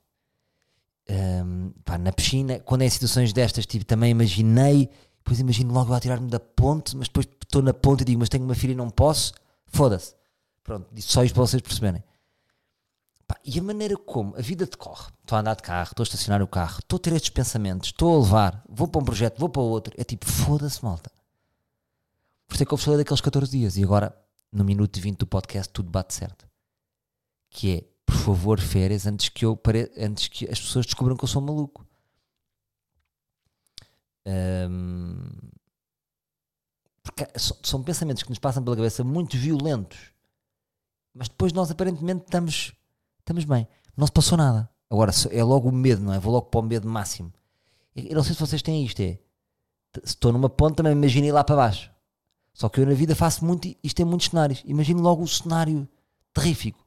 Um, 1.10 1.72
pá, 1.84 1.98
na 1.98 2.12
piscina, 2.12 2.60
quando 2.60 2.84
é 2.84 2.86
em 2.86 2.90
situações 2.90 3.34
destas, 3.34 3.66
tipo, 3.66 3.84
também 3.84 4.12
imaginei 4.12 4.90
depois 5.30 5.40
imagino 5.40 5.72
logo 5.72 5.94
a 5.94 6.00
tirar-me 6.00 6.28
da 6.28 6.40
ponte, 6.40 6.98
mas 6.98 7.08
depois 7.08 7.28
estou 7.44 7.62
na 7.62 7.72
ponte 7.74 8.02
e 8.02 8.06
digo, 8.06 8.20
mas 8.20 8.30
tenho 8.30 8.44
uma 8.44 8.56
filha 8.56 8.72
e 8.72 8.76
não 8.76 8.90
posso. 8.90 9.34
Foda-se. 9.68 10.16
Pronto, 10.64 10.88
só 11.02 11.24
isto 11.24 11.36
para 11.36 11.46
vocês 11.46 11.62
perceberem. 11.62 12.04
Pá, 13.28 13.36
e 13.46 13.60
a 13.60 13.62
maneira 13.62 13.96
como 13.96 14.36
a 14.36 14.42
vida 14.42 14.66
decorre, 14.66 15.12
estou 15.22 15.36
a 15.36 15.42
andar 15.42 15.56
de 15.56 15.62
carro, 15.62 15.90
estou 15.92 16.02
a 16.02 16.06
estacionar 16.06 16.42
o 16.42 16.48
carro, 16.48 16.80
estou 16.80 16.98
a 16.98 17.00
ter 17.00 17.14
estes 17.14 17.30
pensamentos, 17.30 17.90
estou 17.90 18.16
a 18.16 18.20
levar, 18.24 18.64
vou 18.68 18.88
para 18.88 19.02
um 19.02 19.06
projeto, 19.06 19.38
vou 19.38 19.50
para 19.50 19.62
outro, 19.62 19.94
é 19.98 20.04
tipo, 20.04 20.26
foda-se, 20.26 20.84
malta. 20.84 21.12
Por 22.50 22.56
isso 22.56 22.64
é 22.64 22.66
que 22.66 22.74
eu 22.74 22.78
falei 22.78 22.98
daqueles 22.98 23.22
14 23.22 23.52
dias 23.52 23.78
e 23.78 23.84
agora, 23.84 24.14
no 24.52 24.66
minuto 24.66 24.98
e 24.98 25.00
20 25.00 25.20
do 25.20 25.28
podcast, 25.28 25.72
tudo 25.72 25.90
bate 25.92 26.16
certo. 26.16 26.50
Que 27.52 27.78
é, 27.78 27.82
por 28.06 28.16
favor, 28.16 28.60
férias 28.60 29.06
antes 29.06 29.30
que, 29.30 29.46
eu 29.46 29.56
pare... 29.56 29.92
antes 29.96 30.28
que 30.28 30.46
as 30.46 30.60
pessoas 30.60 30.88
descubram 30.88 31.16
que 31.16 31.24
eu 31.24 31.28
sou 31.28 31.44
maluco. 31.44 31.88
Um, 34.26 35.30
porque 37.04 37.26
são 37.38 37.84
pensamentos 37.84 38.24
que 38.24 38.30
nos 38.30 38.40
passam 38.40 38.64
pela 38.64 38.76
cabeça 38.76 39.04
muito 39.04 39.38
violentos, 39.38 40.12
mas 41.14 41.30
depois 41.30 41.54
nós 41.54 41.70
aparentemente 41.70 42.26
estamos, 42.26 42.74
estamos 43.20 43.46
bem. 43.46 43.68
Não 43.96 44.08
se 44.08 44.12
passou 44.12 44.38
nada. 44.38 44.70
Agora 44.90 45.12
é 45.32 45.44
logo 45.44 45.70
o 45.70 45.72
medo, 45.72 46.02
não 46.02 46.14
é? 46.14 46.20
Vou 46.20 46.34
logo 46.34 46.48
para 46.48 46.60
o 46.60 46.64
medo 46.64 46.88
máximo. 46.88 47.32
Eu 47.96 48.16
não 48.16 48.24
sei 48.24 48.34
se 48.34 48.40
vocês 48.40 48.62
têm 48.64 48.84
isto. 48.84 49.00
É, 49.02 49.20
se 50.04 50.16
estou 50.16 50.34
numa 50.34 50.50
ponte, 50.50 50.78
também 50.78 50.94
imaginei 50.94 51.32
lá 51.32 51.44
para 51.44 51.56
baixo. 51.56 51.92
Só 52.60 52.68
que 52.68 52.82
eu 52.82 52.86
na 52.86 52.94
vida 52.94 53.16
faço 53.16 53.46
muito, 53.46 53.74
isto 53.84 54.02
em 54.02 54.06
muitos 54.06 54.28
cenários. 54.28 54.62
Imagino 54.66 55.02
logo 55.02 55.24
o 55.24 55.28
cenário 55.28 55.88
terrífico. 56.34 56.84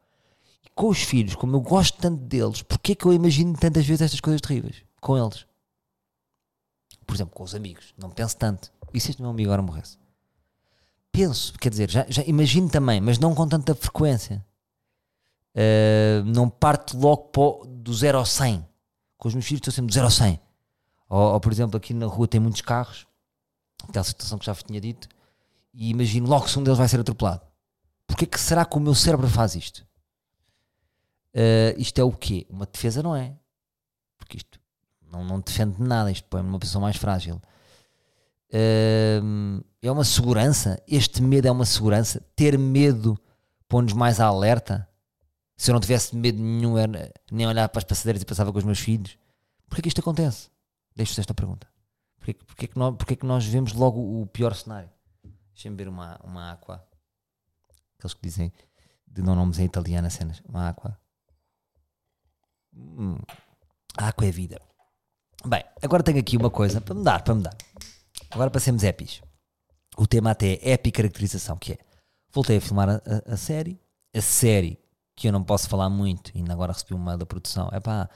E 0.65 0.69
com 0.75 0.89
os 0.89 1.03
filhos, 1.03 1.35
como 1.35 1.57
eu 1.57 1.61
gosto 1.61 1.99
tanto 1.99 2.23
deles, 2.23 2.63
porquê 2.63 2.93
é 2.93 2.95
que 2.95 3.07
eu 3.07 3.13
imagino 3.13 3.57
tantas 3.57 3.87
vezes 3.87 4.03
estas 4.03 4.21
coisas 4.21 4.41
terríveis 4.41 4.83
com 5.01 5.17
eles? 5.17 5.47
por 7.13 7.17
exemplo, 7.17 7.35
com 7.35 7.43
os 7.43 7.55
amigos, 7.55 7.93
não 7.99 8.09
penso 8.11 8.37
tanto. 8.37 8.73
E 8.93 8.99
se 9.01 9.11
este 9.11 9.21
meu 9.21 9.31
amigo 9.31 9.51
agora 9.51 9.61
morresse? 9.61 9.99
Penso, 11.11 11.53
quer 11.59 11.69
dizer, 11.69 11.91
já, 11.91 12.07
já 12.09 12.23
imagino 12.25 12.71
também, 12.71 13.01
mas 13.03 13.19
não 13.19 13.35
com 13.35 13.47
tanta 13.47 13.75
frequência. 13.75 14.45
Uh, 15.55 16.25
não 16.25 16.49
parto 16.49 16.97
logo 16.97 17.67
do 17.67 17.93
0 17.93 18.17
ao 18.17 18.25
100. 18.25 18.67
Com 19.19 19.29
os 19.29 19.35
meus 19.35 19.45
filhos 19.45 19.59
estou 19.59 19.73
sempre 19.73 19.89
do 19.91 19.95
0 19.95 20.07
ao 20.07 20.11
100. 20.11 20.41
Ou, 21.09 21.33
ou, 21.35 21.41
por 21.41 21.53
exemplo, 21.53 21.77
aqui 21.77 21.93
na 21.93 22.07
rua 22.07 22.27
tem 22.27 22.41
muitos 22.41 22.63
carros, 22.63 23.07
aquela 23.87 24.05
situação 24.05 24.39
que 24.39 24.47
já 24.47 24.55
vos 24.55 24.63
tinha 24.63 24.81
dito, 24.81 25.07
e 25.73 25.91
imagino 25.91 26.29
logo 26.29 26.49
se 26.49 26.59
um 26.59 26.63
deles 26.63 26.79
vai 26.79 26.89
ser 26.89 27.01
atropelado. 27.01 27.47
Porquê 28.07 28.27
que 28.27 28.39
será 28.39 28.65
que 28.65 28.77
o 28.77 28.81
meu 28.81 28.95
cérebro 28.95 29.29
faz 29.29 29.55
isto? 29.55 29.87
Uh, 31.35 31.73
isto 31.79 31.99
é 31.99 32.05
o 32.05 32.13
quê? 32.13 32.47
Uma 32.51 32.67
defesa 32.67 33.03
não 33.03 33.17
é? 33.17 33.35
Porque 34.19 34.37
isto 34.37 34.61
não, 35.11 35.25
não 35.25 35.41
defende 35.41 35.81
nada, 35.83 36.11
isto 36.11 36.27
põe-me 36.29 36.49
uma 36.49 36.59
pessoa 36.59 36.83
mais 36.83 36.97
frágil. 36.97 37.41
Uh, 38.51 39.65
é 39.81 39.91
uma 39.91 40.05
segurança? 40.05 40.83
Este 40.87 41.23
medo 41.23 41.49
é 41.49 41.51
uma 41.51 41.65
segurança? 41.65 42.23
Ter 42.37 42.59
medo 42.59 43.19
põe-nos 43.69 43.95
mais 43.95 44.21
alerta? 44.21 44.87
Se 45.57 45.71
eu 45.71 45.75
não 45.75 45.81
tivesse 45.81 46.15
medo 46.15 46.43
nenhum, 46.43 46.77
era, 46.77 47.13
nem 47.31 47.47
olhar 47.47 47.69
para 47.69 47.79
as 47.79 47.85
passadeiras 47.85 48.23
e 48.23 48.27
passava 48.27 48.53
com 48.53 48.59
os 48.59 48.65
meus 48.65 48.79
filhos, 48.79 49.17
porquê 49.69 49.83
que 49.83 49.89
isto 49.89 50.01
acontece? 50.01 50.51
Deixo-vos 50.95 51.19
esta 51.21 51.33
pergunta. 51.33 51.67
Porquê, 52.19 52.35
porquê, 52.35 52.67
que 52.67 52.79
nós, 52.79 52.97
porquê 52.97 53.17
que 53.17 53.27
nós 53.27 53.45
vemos 53.45 53.73
logo 53.73 54.21
o 54.21 54.27
pior 54.27 54.55
cenário? 54.55 54.91
Deixem-me 55.53 55.77
ver 55.77 55.89
uma, 55.89 56.19
uma 56.25 56.53
aqua. 56.53 56.85
Aqueles 57.99 58.15
que 58.15 58.23
dizem 58.23 58.53
de 59.07 59.23
não 59.23 59.35
nomes 59.35 59.59
em 59.59 59.65
italiano 59.65 60.11
cenas. 60.11 60.43
Uma 60.49 60.69
aqua. 60.69 60.99
Hum, 62.75 63.19
aqua 63.97 64.27
é 64.27 64.31
vida. 64.31 64.61
Bem, 65.45 65.65
agora 65.83 66.03
tenho 66.03 66.19
aqui 66.19 66.37
uma 66.37 66.51
coisa 66.51 66.81
para 66.81 66.95
me 66.95 67.05
dar, 67.05 67.23
para 67.23 67.35
me 67.35 67.43
dar. 67.43 67.57
Agora 68.31 68.51
passemos 68.51 68.85
épis. 68.85 69.21
O 69.97 70.07
tema 70.07 70.31
até 70.31 70.55
é 70.63 70.73
epicaracterização, 70.73 71.57
que 71.57 71.75
é. 71.75 71.79
Voltei 72.33 72.57
a 72.57 72.61
filmar 72.61 72.89
a, 72.89 72.95
a, 72.95 73.35
a 73.35 73.37
série. 73.37 73.81
A 74.15 74.21
série 74.21 74.83
que 75.15 75.29
eu 75.29 75.33
não 75.33 75.43
posso 75.45 75.69
falar 75.69 75.91
muito, 75.91 76.33
ainda 76.35 76.53
agora 76.53 76.73
recebi 76.73 76.95
uma 76.95 77.17
da 77.17 77.27
produção, 77.27 77.69
é 77.73 77.81
pá, 77.81 78.09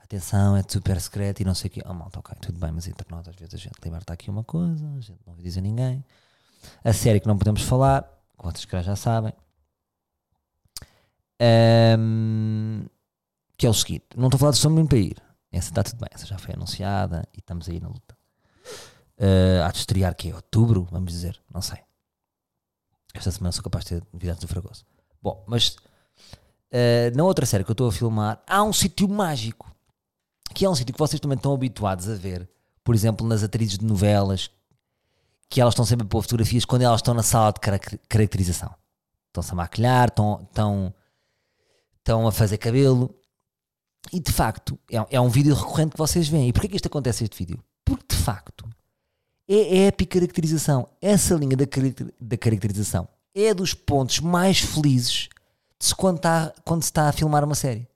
atenção, 0.00 0.56
é 0.56 0.62
super 0.66 1.00
secreto 1.00 1.40
e 1.40 1.44
não 1.44 1.54
sei 1.54 1.68
o 1.68 1.70
quê. 1.70 1.82
Oh, 1.86 1.94
malta, 1.94 2.18
ok, 2.18 2.36
tudo 2.40 2.58
bem, 2.58 2.72
mas 2.72 2.86
entre 2.86 3.06
nós 3.10 3.26
às 3.28 3.36
vezes 3.36 3.54
a 3.54 3.56
gente 3.56 3.78
liberta 3.82 4.12
aqui 4.12 4.28
uma 4.28 4.44
coisa, 4.44 4.86
a 4.96 5.00
gente 5.00 5.20
não 5.26 5.36
dizer 5.36 5.60
a 5.60 5.62
ninguém. 5.62 6.04
A 6.84 6.92
série 6.92 7.20
que 7.20 7.26
não 7.26 7.38
podemos 7.38 7.62
falar, 7.62 8.02
que 8.38 8.44
vocês 8.44 8.64
que 8.64 8.82
já 8.82 8.96
sabem, 8.96 9.32
um, 11.98 12.84
que 13.56 13.66
é 13.66 13.70
o 13.70 13.74
seguinte, 13.74 14.06
não 14.16 14.26
estou 14.26 14.36
a 14.36 14.40
falar 14.40 14.52
de 14.52 14.58
Som 14.58 14.86
para 14.86 14.98
ir, 14.98 15.16
essa 15.50 15.70
está 15.70 15.82
tudo 15.82 15.98
bem, 15.98 16.08
essa 16.12 16.26
já 16.26 16.38
foi 16.38 16.54
anunciada 16.54 17.26
e 17.34 17.38
estamos 17.38 17.68
aí 17.68 17.80
na 17.80 17.88
luta. 17.88 18.16
Uh, 19.18 19.62
há 19.64 19.70
de 19.70 19.78
estrear 19.78 20.14
que 20.14 20.30
é 20.30 20.34
outubro, 20.34 20.88
vamos 20.90 21.12
dizer, 21.12 21.40
não 21.52 21.60
sei. 21.60 21.78
Esta 23.14 23.30
semana 23.30 23.52
sou 23.52 23.62
capaz 23.62 23.84
de 23.84 24.00
ter 24.00 24.06
novidades 24.12 24.40
do 24.40 24.48
Fragoso. 24.48 24.84
Bom, 25.20 25.44
mas 25.46 25.76
uh, 26.72 27.14
na 27.14 27.22
outra 27.22 27.44
série 27.44 27.62
que 27.62 27.70
eu 27.70 27.74
estou 27.74 27.88
a 27.88 27.92
filmar, 27.92 28.42
há 28.46 28.62
um 28.62 28.72
sítio 28.72 29.08
mágico. 29.08 29.70
Que 30.54 30.64
é 30.64 30.68
um 30.68 30.74
sítio 30.74 30.92
que 30.92 30.98
vocês 30.98 31.20
também 31.20 31.36
estão 31.36 31.52
habituados 31.52 32.08
a 32.08 32.14
ver. 32.14 32.48
Por 32.82 32.94
exemplo, 32.94 33.26
nas 33.26 33.42
atrizes 33.42 33.78
de 33.78 33.84
novelas, 33.84 34.50
que 35.52 35.60
elas 35.60 35.72
estão 35.74 35.84
sempre 35.84 36.06
a 36.06 36.08
pôr 36.08 36.22
fotografias 36.22 36.64
quando 36.64 36.80
elas 36.80 37.00
estão 37.00 37.12
na 37.12 37.22
sala 37.22 37.52
de 37.52 37.60
caracterização. 38.08 38.74
Estão-se 39.26 39.52
a 39.52 39.54
maquilhar, 39.54 40.08
estão, 40.08 40.40
estão, 40.48 40.94
estão 41.98 42.26
a 42.26 42.32
fazer 42.32 42.56
cabelo. 42.56 43.14
E 44.10 44.18
de 44.18 44.32
facto, 44.32 44.78
é, 44.90 45.16
é 45.16 45.20
um 45.20 45.28
vídeo 45.28 45.54
recorrente 45.54 45.90
que 45.90 45.98
vocês 45.98 46.26
veem. 46.26 46.48
E 46.48 46.54
porquê 46.54 46.68
que 46.68 46.76
isto 46.76 46.86
acontece 46.86 47.24
este 47.24 47.36
vídeo? 47.36 47.62
Porque 47.84 48.02
de 48.08 48.16
facto 48.16 48.66
é, 49.46 49.80
é 49.80 49.84
a 49.84 49.88
epicaracterização. 49.88 50.88
Essa 51.02 51.34
linha 51.34 51.54
da, 51.54 51.66
da 52.18 52.38
caracterização 52.38 53.06
é 53.34 53.52
dos 53.52 53.74
pontos 53.74 54.20
mais 54.20 54.60
felizes 54.60 55.28
de 55.78 55.84
se 55.84 55.94
quando, 55.94 56.16
está, 56.16 56.54
quando 56.64 56.82
se 56.82 56.88
está 56.88 57.10
a 57.10 57.12
filmar 57.12 57.44
uma 57.44 57.54
série. 57.54 57.86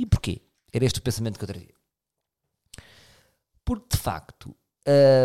E 0.00 0.06
porquê? 0.06 0.40
Era 0.72 0.86
este 0.86 0.98
o 0.98 1.02
pensamento 1.02 1.36
que 1.36 1.44
eu 1.44 1.48
trazia. 1.48 1.74
Porque 3.62 3.94
de 3.94 4.02
facto, 4.02 4.56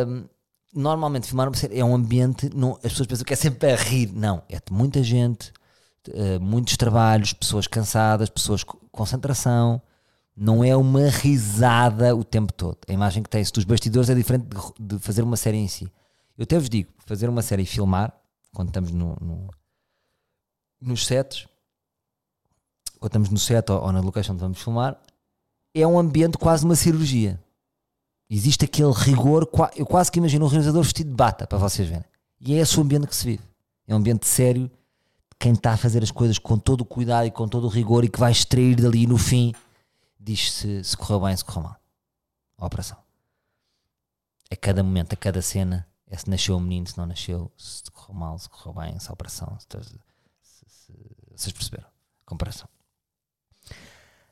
hum, 0.05 0.27
normalmente 0.73 1.27
filmar 1.27 1.47
uma 1.47 1.55
série 1.55 1.79
é 1.79 1.85
um 1.85 1.95
ambiente, 1.95 2.49
não, 2.55 2.73
as 2.75 2.91
pessoas 2.91 3.07
pensam 3.07 3.25
que 3.25 3.33
é 3.33 3.35
sempre 3.35 3.71
a 3.71 3.75
rir. 3.75 4.11
Não, 4.13 4.43
é 4.49 4.57
de 4.57 4.71
muita 4.71 5.01
gente, 5.03 5.51
uh, 6.09 6.39
muitos 6.39 6.77
trabalhos, 6.77 7.33
pessoas 7.33 7.67
cansadas, 7.67 8.29
pessoas 8.29 8.63
com 8.63 8.77
concentração. 8.91 9.81
Não 10.35 10.63
é 10.63 10.75
uma 10.75 11.09
risada 11.09 12.15
o 12.15 12.23
tempo 12.23 12.53
todo. 12.53 12.77
A 12.87 12.93
imagem 12.93 13.21
que 13.21 13.29
tem-se 13.29 13.51
dos 13.51 13.65
bastidores 13.65 14.09
é 14.09 14.15
diferente 14.15 14.45
de, 14.47 14.95
de, 14.95 14.99
fazer 14.99 15.21
uma 15.21 15.35
série 15.35 15.57
em 15.57 15.67
si. 15.67 15.91
Eu 16.37 16.43
até 16.43 16.57
vos 16.57 16.69
digo, 16.69 16.89
fazer 17.05 17.27
uma 17.27 17.41
série 17.41 17.63
e 17.63 17.65
filmar, 17.65 18.13
quando 18.53 18.69
estamos 18.69 18.91
no, 18.91 19.17
no 19.19 19.49
nos 20.81 21.05
sets, 21.05 21.45
quando 22.99 23.09
estamos 23.09 23.29
no 23.29 23.37
set 23.37 23.69
ou, 23.69 23.81
ou 23.81 23.91
na 23.91 23.99
location 23.99 24.31
onde 24.31 24.41
vamos 24.41 24.61
filmar, 24.61 24.97
é 25.73 25.85
um 25.85 25.99
ambiente 25.99 26.37
quase 26.37 26.63
uma 26.63 26.75
cirurgia. 26.75 27.39
Existe 28.29 28.65
aquele 28.65 28.91
rigor, 28.91 29.49
eu 29.75 29.85
quase 29.85 30.11
que 30.11 30.19
imagino 30.19 30.45
um 30.45 30.49
realizador 30.49 30.83
vestido 30.83 31.09
de 31.09 31.15
bata, 31.15 31.47
para 31.47 31.57
vocês 31.57 31.87
verem. 31.89 32.05
E 32.39 32.53
é 32.53 32.57
esse 32.57 32.77
o 32.77 32.83
ambiente 32.83 33.07
que 33.07 33.15
se 33.15 33.25
vive. 33.25 33.43
É 33.87 33.93
um 33.93 33.97
ambiente 33.97 34.27
sério, 34.27 34.69
quem 35.39 35.53
está 35.53 35.71
a 35.71 35.77
fazer 35.77 36.03
as 36.03 36.11
coisas 36.11 36.37
com 36.37 36.59
todo 36.59 36.81
o 36.81 36.85
cuidado 36.85 37.25
e 37.25 37.31
com 37.31 37.47
todo 37.47 37.65
o 37.65 37.69
rigor 37.69 38.03
e 38.03 38.09
que 38.09 38.19
vai 38.19 38.31
extrair 38.31 38.75
dali 38.75 39.07
no 39.07 39.17
fim, 39.17 39.53
diz 40.19 40.51
se, 40.51 40.83
se 40.83 40.95
correu 40.95 41.21
bem, 41.21 41.35
se 41.35 41.43
correu 41.43 41.63
mal. 41.63 41.75
A 42.57 42.65
operação. 42.65 42.97
A 44.51 44.55
cada 44.55 44.83
momento, 44.83 45.13
a 45.13 45.15
cada 45.15 45.41
cena, 45.41 45.87
é 46.05 46.17
se 46.17 46.29
nasceu 46.29 46.57
o 46.57 46.59
menino, 46.59 46.87
se 46.87 46.97
não 46.97 47.05
nasceu, 47.05 47.51
se 47.57 47.89
correu 47.89 48.15
mal, 48.15 48.37
se 48.37 48.49
correu 48.49 48.73
bem, 48.73 48.99
se 48.99 49.09
a 49.09 49.13
operação, 49.13 49.57
se, 49.59 49.67
se, 50.41 50.65
se, 50.67 50.93
vocês 51.35 51.53
perceberam? 51.53 51.87
Comparação. 52.25 52.67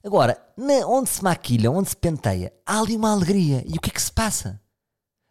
Agora, 0.08 0.41
na, 0.56 0.88
onde 0.88 1.10
se 1.10 1.22
maquilha, 1.22 1.70
onde 1.70 1.89
se 1.89 1.98
penteia, 1.98 2.54
há 2.65 2.80
ali 2.80 2.96
uma 2.96 3.12
alegria. 3.12 3.62
E 3.67 3.74
o 3.74 3.82
que 3.82 3.89
é 3.89 3.93
que 3.93 4.02
se 4.02 4.10
passa? 4.10 4.62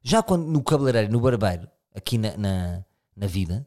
Já 0.02 0.22
quando 0.22 0.44
no 0.44 0.62
cabeleireiro, 0.62 1.10
no 1.10 1.18
barbeiro, 1.18 1.66
aqui 1.94 2.18
na, 2.18 2.36
na, 2.36 2.84
na 3.16 3.26
vida, 3.26 3.66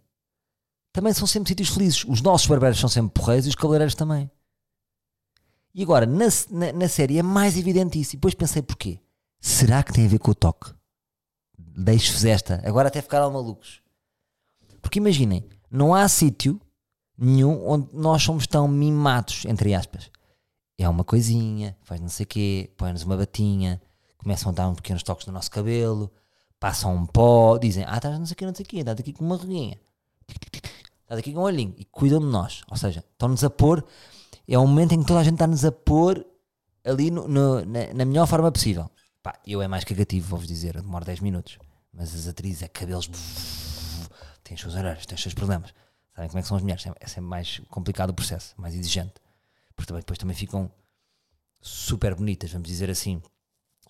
também 0.93 1.11
são 1.11 1.25
sempre 1.25 1.49
sítios 1.49 1.69
felizes. 1.69 2.05
Os 2.05 2.21
nossos 2.21 2.45
barbeiros 2.45 2.79
são 2.79 2.87
sempre 2.87 3.11
porreiros 3.11 3.47
e 3.47 3.49
os 3.49 3.55
cabeleireiros 3.55 3.95
também. 3.95 4.29
E 5.73 5.81
agora, 5.81 6.05
na, 6.05 6.25
na, 6.51 6.73
na, 6.73 6.87
série 6.87 7.17
é 7.17 7.23
mais 7.23 7.57
evidente 7.57 7.99
isso. 7.99 8.13
E 8.13 8.17
depois 8.17 8.35
pensei, 8.35 8.61
porquê? 8.61 8.99
Será 9.41 9.81
que 9.81 9.91
tem 9.91 10.05
a 10.05 10.09
ver 10.09 10.19
com 10.19 10.29
o 10.29 10.35
toque? 10.35 10.71
Deixo-vos 11.57 12.23
esta. 12.23 12.61
Agora 12.63 12.89
até 12.89 13.01
ficaram 13.01 13.31
malucos. 13.31 13.81
Porque 14.79 14.99
imaginem, 14.99 15.43
não 15.71 15.95
há 15.95 16.07
sítio 16.07 16.61
nenhum 17.17 17.67
onde 17.67 17.89
nós 17.95 18.21
somos 18.21 18.45
tão 18.45 18.67
mimados, 18.67 19.43
entre 19.45 19.73
aspas. 19.73 20.11
É 20.79 20.87
uma 20.87 21.03
coisinha, 21.03 21.77
faz 21.83 21.99
não 21.99 22.07
sei 22.07 22.23
o 22.23 22.27
quê, 22.27 22.71
põe-nos 22.77 23.03
uma 23.03 23.17
batinha, 23.17 23.81
começam 24.17 24.49
a 24.49 24.55
dar 24.55 24.69
uns 24.69 24.77
pequenos 24.77 25.03
toques 25.03 25.27
no 25.27 25.33
nosso 25.33 25.51
cabelo, 25.51 26.09
passam 26.57 26.95
um 26.95 27.05
pó, 27.05 27.57
dizem, 27.57 27.83
ah, 27.85 27.97
estás 27.97 28.17
não 28.17 28.25
sei 28.25 28.33
o 28.33 28.37
quê, 28.37 28.45
não 28.45 28.55
sei 28.55 28.65
o 28.65 28.67
quê, 28.67 28.77
estás 28.77 28.97
aqui 28.97 29.11
com 29.11 29.25
uma 29.25 29.35
ruguinha, 29.35 29.77
estás 31.01 31.19
aqui 31.19 31.33
com 31.33 31.41
um 31.41 31.43
olhinho, 31.43 31.75
e 31.77 31.83
cuidam 31.83 32.21
de 32.21 32.27
nós. 32.27 32.61
Ou 32.71 32.77
seja, 32.77 33.03
estão-nos 33.11 33.43
a 33.43 33.49
pôr, 33.49 33.83
é 34.47 34.57
um 34.57 34.65
momento 34.65 34.93
em 34.93 35.01
que 35.01 35.05
toda 35.05 35.19
a 35.19 35.23
gente 35.23 35.33
está-nos 35.33 35.65
a 35.65 35.71
pôr 35.71 36.25
ali 36.85 37.11
no, 37.11 37.27
no, 37.27 37.65
na, 37.65 37.93
na, 37.93 38.05
melhor 38.05 38.25
forma 38.25 38.49
possível. 38.49 38.89
Pá, 39.21 39.37
eu 39.45 39.61
é 39.61 39.67
mais 39.67 39.83
cagativo, 39.83 40.29
vou-vos 40.29 40.47
dizer, 40.47 40.77
eu 40.77 40.81
demoro 40.81 41.03
10 41.03 41.19
minutos. 41.19 41.59
Mas 41.93 42.15
as 42.15 42.25
atrizes 42.25 42.63
é 42.63 42.69
cabelos, 42.69 43.09
têm 44.45 44.55
os 44.55 44.61
seus 44.61 44.75
horários, 44.75 45.05
têm 45.05 45.15
os 45.15 45.21
seus 45.21 45.33
problemas. 45.33 45.73
Sabem 46.15 46.29
como 46.29 46.39
é 46.39 46.41
que 46.41 46.47
são 46.47 46.55
as 46.55 46.63
mulheres? 46.63 46.85
É, 46.85 46.93
é 47.01 47.07
sempre 47.07 47.29
mais 47.29 47.59
complicado 47.67 48.11
o 48.11 48.13
processo, 48.13 48.53
mais 48.57 48.73
exigente 48.73 49.15
porque 49.79 49.87
também, 49.87 50.01
depois 50.01 50.19
também 50.19 50.35
ficam 50.35 50.69
super 51.61 52.13
bonitas, 52.13 52.51
vamos 52.51 52.67
dizer 52.67 52.89
assim. 52.89 53.21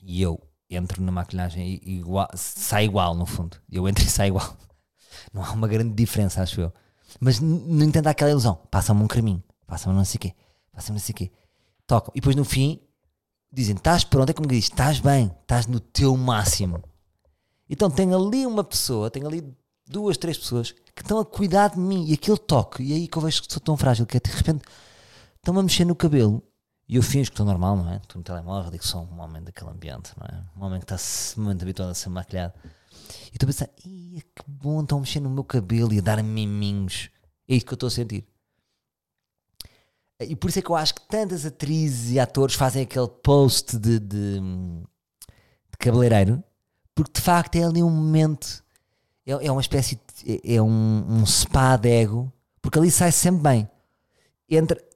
E 0.04 0.22
eu 0.22 0.40
entro 0.70 1.02
na 1.02 1.12
maquilhagem 1.12 1.82
e 1.84 1.98
igual, 1.98 2.30
sai 2.36 2.86
igual, 2.86 3.16
no 3.16 3.26
fundo. 3.26 3.58
Eu 3.72 3.90
entro 3.90 4.04
e 4.04 4.08
saio 4.08 4.30
igual. 4.30 4.56
Não 5.34 5.44
há 5.44 5.52
uma 5.52 5.68
grande 5.68 5.96
diferença, 5.96 6.44
acho 6.44 6.62
eu. 6.62 6.74
Mas 7.20 7.40
não 7.40 7.84
entendo 7.88 8.06
aquela 8.06 8.30
ilusão. 8.30 8.56
Passa-me 8.70 9.02
um 9.02 9.08
creminho, 9.08 9.44
passa-me 9.66 9.96
não 9.96 10.06
sei 10.06 10.18
o 10.18 10.20
quê, 10.20 10.36
passa-me 10.72 11.00
não 11.00 11.04
sei 11.04 11.12
o 11.12 11.16
quê. 11.16 11.32
Tocam. 11.88 12.12
E 12.14 12.20
depois 12.20 12.36
no 12.36 12.46
fim 12.46 12.80
dizem: 13.52 13.76
estás 13.76 14.04
pronto? 14.04 14.30
É 14.30 14.34
como 14.34 14.48
que 14.48 14.54
diz: 14.54 14.66
estás 14.66 15.00
bem, 15.00 15.36
estás 15.42 15.66
no 15.66 15.80
teu 15.80 16.16
máximo. 16.16 16.84
Então 17.68 17.90
tem 17.90 18.14
ali 18.14 18.46
uma 18.46 18.64
pessoa, 18.64 19.10
tem 19.10 19.26
ali 19.26 19.44
duas, 19.88 20.18
três 20.18 20.38
pessoas 20.38 20.72
que 20.72 21.02
estão 21.02 21.18
a 21.18 21.26
cuidar 21.26 21.70
de 21.70 21.80
mim 21.80 22.06
e 22.06 22.14
aquele 22.14 22.38
toque. 22.38 22.84
E 22.84 22.94
aí 22.94 23.08
que 23.08 23.18
eu 23.18 23.24
vejo 23.24 23.42
que 23.42 23.52
sou 23.52 23.60
tão 23.60 23.76
frágil 23.76 24.06
que 24.06 24.20
de 24.20 24.30
repente 24.30 24.64
estão-me 25.40 25.60
a 25.60 25.64
mexer 25.64 25.86
no 25.86 25.96
cabelo. 25.96 26.44
E 26.88 26.96
eu 26.96 27.04
finjo 27.04 27.30
que 27.30 27.36
estou 27.36 27.46
normal, 27.46 27.78
não 27.78 27.92
é? 27.92 27.98
Estou 27.98 28.18
no 28.18 28.24
telemóvel, 28.24 28.72
digo 28.72 28.82
que 28.82 28.90
sou 28.90 29.04
um 29.04 29.20
homem 29.20 29.44
daquele 29.44 29.70
ambiente, 29.70 30.12
não 30.18 30.26
é? 30.26 30.44
Um 30.58 30.66
homem 30.66 30.80
que 30.80 30.92
está 30.92 31.40
muito 31.40 31.62
habituado 31.62 31.92
a 31.92 31.94
ser 31.94 32.10
maquilhado. 32.10 32.54
E 33.32 33.34
estou 33.34 33.46
a 33.46 33.48
pensar, 33.48 33.68
que 33.68 34.24
bom, 34.48 34.82
estão 34.82 34.98
a 34.98 35.02
mexer 35.02 35.20
no 35.20 35.30
meu 35.30 35.44
cabelo 35.44 35.94
e 35.94 36.00
a 36.00 36.02
dar-me 36.02 36.28
miminhos. 36.28 37.10
É 37.48 37.56
isso 37.56 37.66
que 37.66 37.74
eu 37.74 37.76
estou 37.76 37.88
a 37.88 37.92
sentir. 37.92 38.28
E 40.22 40.36
por 40.36 40.50
isso 40.50 40.60
é 40.60 40.62
que 40.62 40.70
eu 40.70 40.76
acho 40.76 40.96
que 40.96 41.02
tantas 41.08 41.46
atrizes 41.46 42.12
e 42.12 42.20
atores 42.20 42.56
fazem 42.56 42.84
aquele 42.84 43.08
post 43.08 43.78
de, 43.78 44.00
de, 44.00 44.40
de 44.40 45.78
cabeleireiro, 45.78 46.44
porque 46.94 47.14
de 47.14 47.22
facto 47.22 47.56
é 47.56 47.64
ali 47.64 47.82
um 47.82 47.90
momento, 47.90 48.64
é, 49.26 49.32
é 49.32 49.52
uma 49.52 49.62
espécie, 49.62 49.96
de, 49.96 50.42
é, 50.44 50.56
é 50.56 50.62
um, 50.62 51.06
um 51.08 51.26
spa 51.26 51.78
de 51.78 51.88
ego, 51.88 52.34
porque 52.62 52.78
ali 52.78 52.92
sai 52.92 53.12
-se 53.12 53.20
sempre 53.20 53.44
bem. 53.44 53.70
Entre 54.50 54.89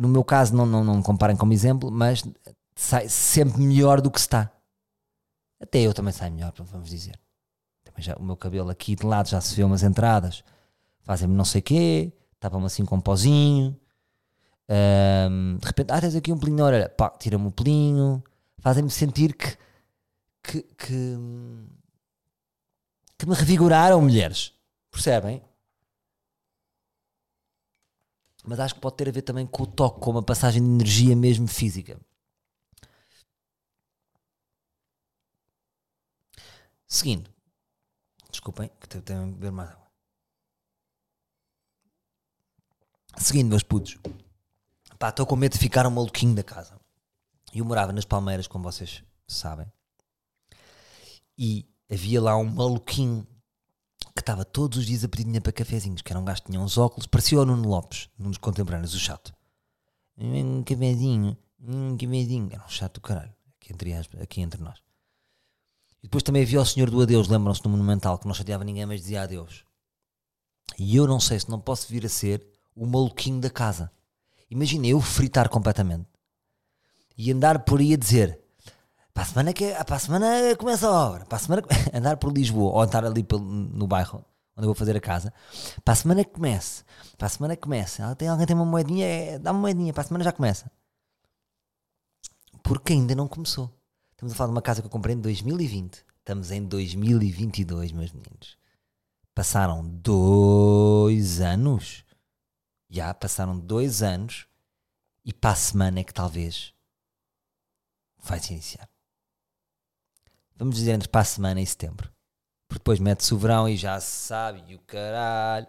no 0.00 0.08
meu 0.08 0.24
caso, 0.24 0.56
não, 0.56 0.64
não, 0.64 0.82
não 0.82 1.02
comparem 1.02 1.36
como 1.36 1.52
exemplo, 1.52 1.90
mas 1.90 2.24
sai 2.74 3.06
sempre 3.06 3.60
melhor 3.60 4.00
do 4.00 4.10
que 4.10 4.18
está. 4.18 4.50
Até 5.60 5.80
eu 5.80 5.92
também 5.92 6.10
saio 6.10 6.32
melhor, 6.32 6.54
vamos 6.56 6.88
dizer. 6.88 7.20
Também 7.84 8.02
já, 8.02 8.16
o 8.16 8.22
meu 8.22 8.34
cabelo 8.34 8.70
aqui 8.70 8.96
de 8.96 9.04
lado 9.04 9.28
já 9.28 9.38
se 9.42 9.54
vê 9.54 9.62
umas 9.62 9.82
entradas, 9.82 10.42
fazem-me 11.02 11.34
não 11.34 11.44
sei 11.44 11.60
quê, 11.60 12.10
tapam-me 12.38 12.64
assim 12.64 12.82
com 12.86 12.96
um 12.96 13.00
pozinho. 13.00 13.78
Ahm, 14.66 15.58
de 15.58 15.66
repente, 15.66 15.92
ah, 15.92 16.00
tens 16.00 16.14
aqui 16.14 16.32
um 16.32 16.38
pelinho 16.38 16.56
na 16.56 16.64
orelha, 16.64 16.88
pá, 16.88 17.10
tira-me 17.10 17.46
o 17.46 17.50
pelinho, 17.50 18.24
fazem-me 18.56 18.88
sentir 18.88 19.34
que, 19.34 19.58
que, 20.42 20.62
que, 20.62 21.18
que 23.18 23.26
me 23.26 23.34
revigoraram 23.34 24.00
mulheres, 24.00 24.54
percebem? 24.90 25.42
Mas 28.44 28.58
acho 28.60 28.74
que 28.74 28.80
pode 28.80 28.96
ter 28.96 29.08
a 29.08 29.12
ver 29.12 29.22
também 29.22 29.46
com 29.46 29.62
o 29.62 29.66
toque, 29.66 30.00
com 30.00 30.10
uma 30.10 30.22
passagem 30.22 30.62
de 30.62 30.68
energia 30.68 31.14
mesmo 31.16 31.46
física. 31.46 32.00
Seguindo, 36.86 37.30
desculpem, 38.30 38.68
que 38.80 38.88
tenho 38.88 39.02
tenho 39.02 39.22
a 39.22 39.26
beber 39.26 39.52
mais 39.52 39.70
água. 39.70 39.86
Seguindo, 43.16 43.48
meus 43.48 43.62
putos, 43.62 43.96
pá, 44.98 45.10
estou 45.10 45.26
com 45.26 45.36
medo 45.36 45.52
de 45.52 45.58
ficar 45.58 45.86
um 45.86 45.90
maluquinho 45.90 46.34
da 46.34 46.42
casa. 46.42 46.80
Eu 47.52 47.64
morava 47.64 47.92
nas 47.92 48.04
Palmeiras, 48.04 48.46
como 48.46 48.64
vocês 48.64 49.04
sabem, 49.26 49.70
e 51.36 51.68
havia 51.90 52.20
lá 52.20 52.36
um 52.36 52.44
maluquinho 52.44 53.26
que 54.20 54.22
estava 54.22 54.44
todos 54.44 54.78
os 54.78 54.86
dias 54.86 55.02
a 55.02 55.08
pedir 55.08 55.24
dinheiro 55.24 55.42
para 55.42 55.52
cafezinhos, 55.52 56.02
que 56.02 56.12
era 56.12 56.20
um 56.20 56.24
gajo 56.24 56.42
que 56.42 56.50
tinha 56.50 56.60
uns 56.60 56.76
óculos, 56.76 57.06
parecia 57.06 57.40
o 57.40 57.44
Nuno 57.44 57.68
Lopes, 57.68 58.08
num 58.18 58.28
dos 58.28 58.38
contemporâneos, 58.38 58.94
o 58.94 58.98
chato. 58.98 59.34
Um 60.16 60.62
cafezinho, 60.62 61.36
um 61.58 61.96
cafezinho. 61.96 62.48
Era 62.52 62.64
um 62.64 62.68
chato 62.68 62.94
do 62.94 63.00
caralho, 63.00 63.32
aqui 63.56 63.72
entre, 63.72 63.94
aqui 64.22 64.40
entre 64.40 64.62
nós. 64.62 64.78
E 66.02 66.04
depois 66.04 66.22
também 66.22 66.42
havia 66.42 66.60
o 66.60 66.66
Senhor 66.66 66.90
do 66.90 67.00
Adeus, 67.00 67.28
lembram-se 67.28 67.62
do 67.62 67.68
Monumental, 67.68 68.18
que 68.18 68.26
não 68.26 68.34
chateava 68.34 68.64
ninguém, 68.64 68.86
mas 68.86 69.00
dizia 69.00 69.22
adeus. 69.22 69.64
E 70.78 70.96
eu 70.96 71.06
não 71.06 71.20
sei 71.20 71.38
se 71.38 71.50
não 71.50 71.60
posso 71.60 71.88
vir 71.88 72.04
a 72.06 72.08
ser 72.08 72.46
o 72.74 72.86
maluquinho 72.86 73.40
da 73.40 73.50
casa. 73.50 73.90
Imagina 74.50 74.86
eu 74.86 75.00
fritar 75.00 75.48
completamente 75.48 76.08
e 77.16 77.30
andar 77.30 77.64
por 77.64 77.80
aí 77.80 77.94
a 77.94 77.96
dizer 77.96 78.39
para 79.20 79.24
a 79.24 79.26
semana, 79.26 79.52
que, 79.52 79.74
para 79.84 79.96
a 79.96 79.98
semana 79.98 80.56
começa 80.56 80.88
a 80.88 80.90
obra, 80.90 81.26
para 81.26 81.36
a 81.36 81.38
semana 81.38 81.62
andar 81.92 82.16
por 82.16 82.32
Lisboa 82.32 82.72
ou 82.72 82.80
andar 82.80 83.04
ali 83.04 83.22
pelo- 83.22 83.42
no 83.44 83.86
bairro 83.86 84.24
onde 84.56 84.64
eu 84.64 84.68
vou 84.68 84.74
fazer 84.74 84.96
a 84.96 85.00
casa, 85.00 85.30
para 85.84 85.92
a 85.92 85.96
semana 85.96 86.24
que 86.24 86.30
comece, 86.30 86.84
para 87.18 87.26
a 87.26 87.28
semana 87.28 87.54
que 87.54 87.62
comece, 87.62 88.00
Ah, 88.02 88.14
tem, 88.14 88.28
alguém 88.28 88.46
tem 88.46 88.56
uma 88.56 88.64
moedinha, 88.64 89.06
É, 89.06 89.38
dá 89.38 89.52
uma 89.52 89.60
moedinha, 89.60 89.92
para 89.92 90.02
a 90.02 90.06
semana 90.06 90.24
já 90.24 90.32
começa. 90.32 90.70
Porque 92.62 92.92
ainda 92.94 93.14
não 93.14 93.28
começou. 93.28 93.70
Estamos 94.12 94.32
a 94.32 94.36
falar 94.36 94.48
de 94.48 94.54
uma 94.54 94.62
casa 94.62 94.80
que 94.82 94.86
eu 94.86 94.90
comprei 94.90 95.14
em 95.14 95.20
2020. 95.20 96.04
Estamos 96.18 96.50
em 96.50 96.64
2022, 96.64 97.92
meus 97.92 98.12
meninos. 98.12 98.56
Passaram 99.34 99.86
dois 99.86 101.40
anos. 101.40 102.04
Já 102.88 103.14
passaram 103.14 103.58
dois 103.58 104.02
anos. 104.02 104.46
E 105.24 105.32
para 105.32 105.50
a 105.52 105.56
semana 105.56 106.00
é 106.00 106.04
que 106.04 106.12
talvez 106.14 106.74
vai 108.22 108.38
se 108.40 108.52
iniciar. 108.52 108.89
Vamos 110.60 110.76
dizer 110.76 110.92
entre 110.92 111.08
para 111.08 111.22
a 111.22 111.24
semana 111.24 111.58
e 111.58 111.66
setembro. 111.66 112.12
Porque 112.68 112.80
depois 112.80 112.98
mete-se 112.98 113.32
o 113.32 113.38
verão 113.38 113.66
e 113.66 113.78
já 113.78 113.98
se 113.98 114.26
sabe. 114.26 114.62
E 114.68 114.74
o 114.74 114.78
caralho. 114.80 115.66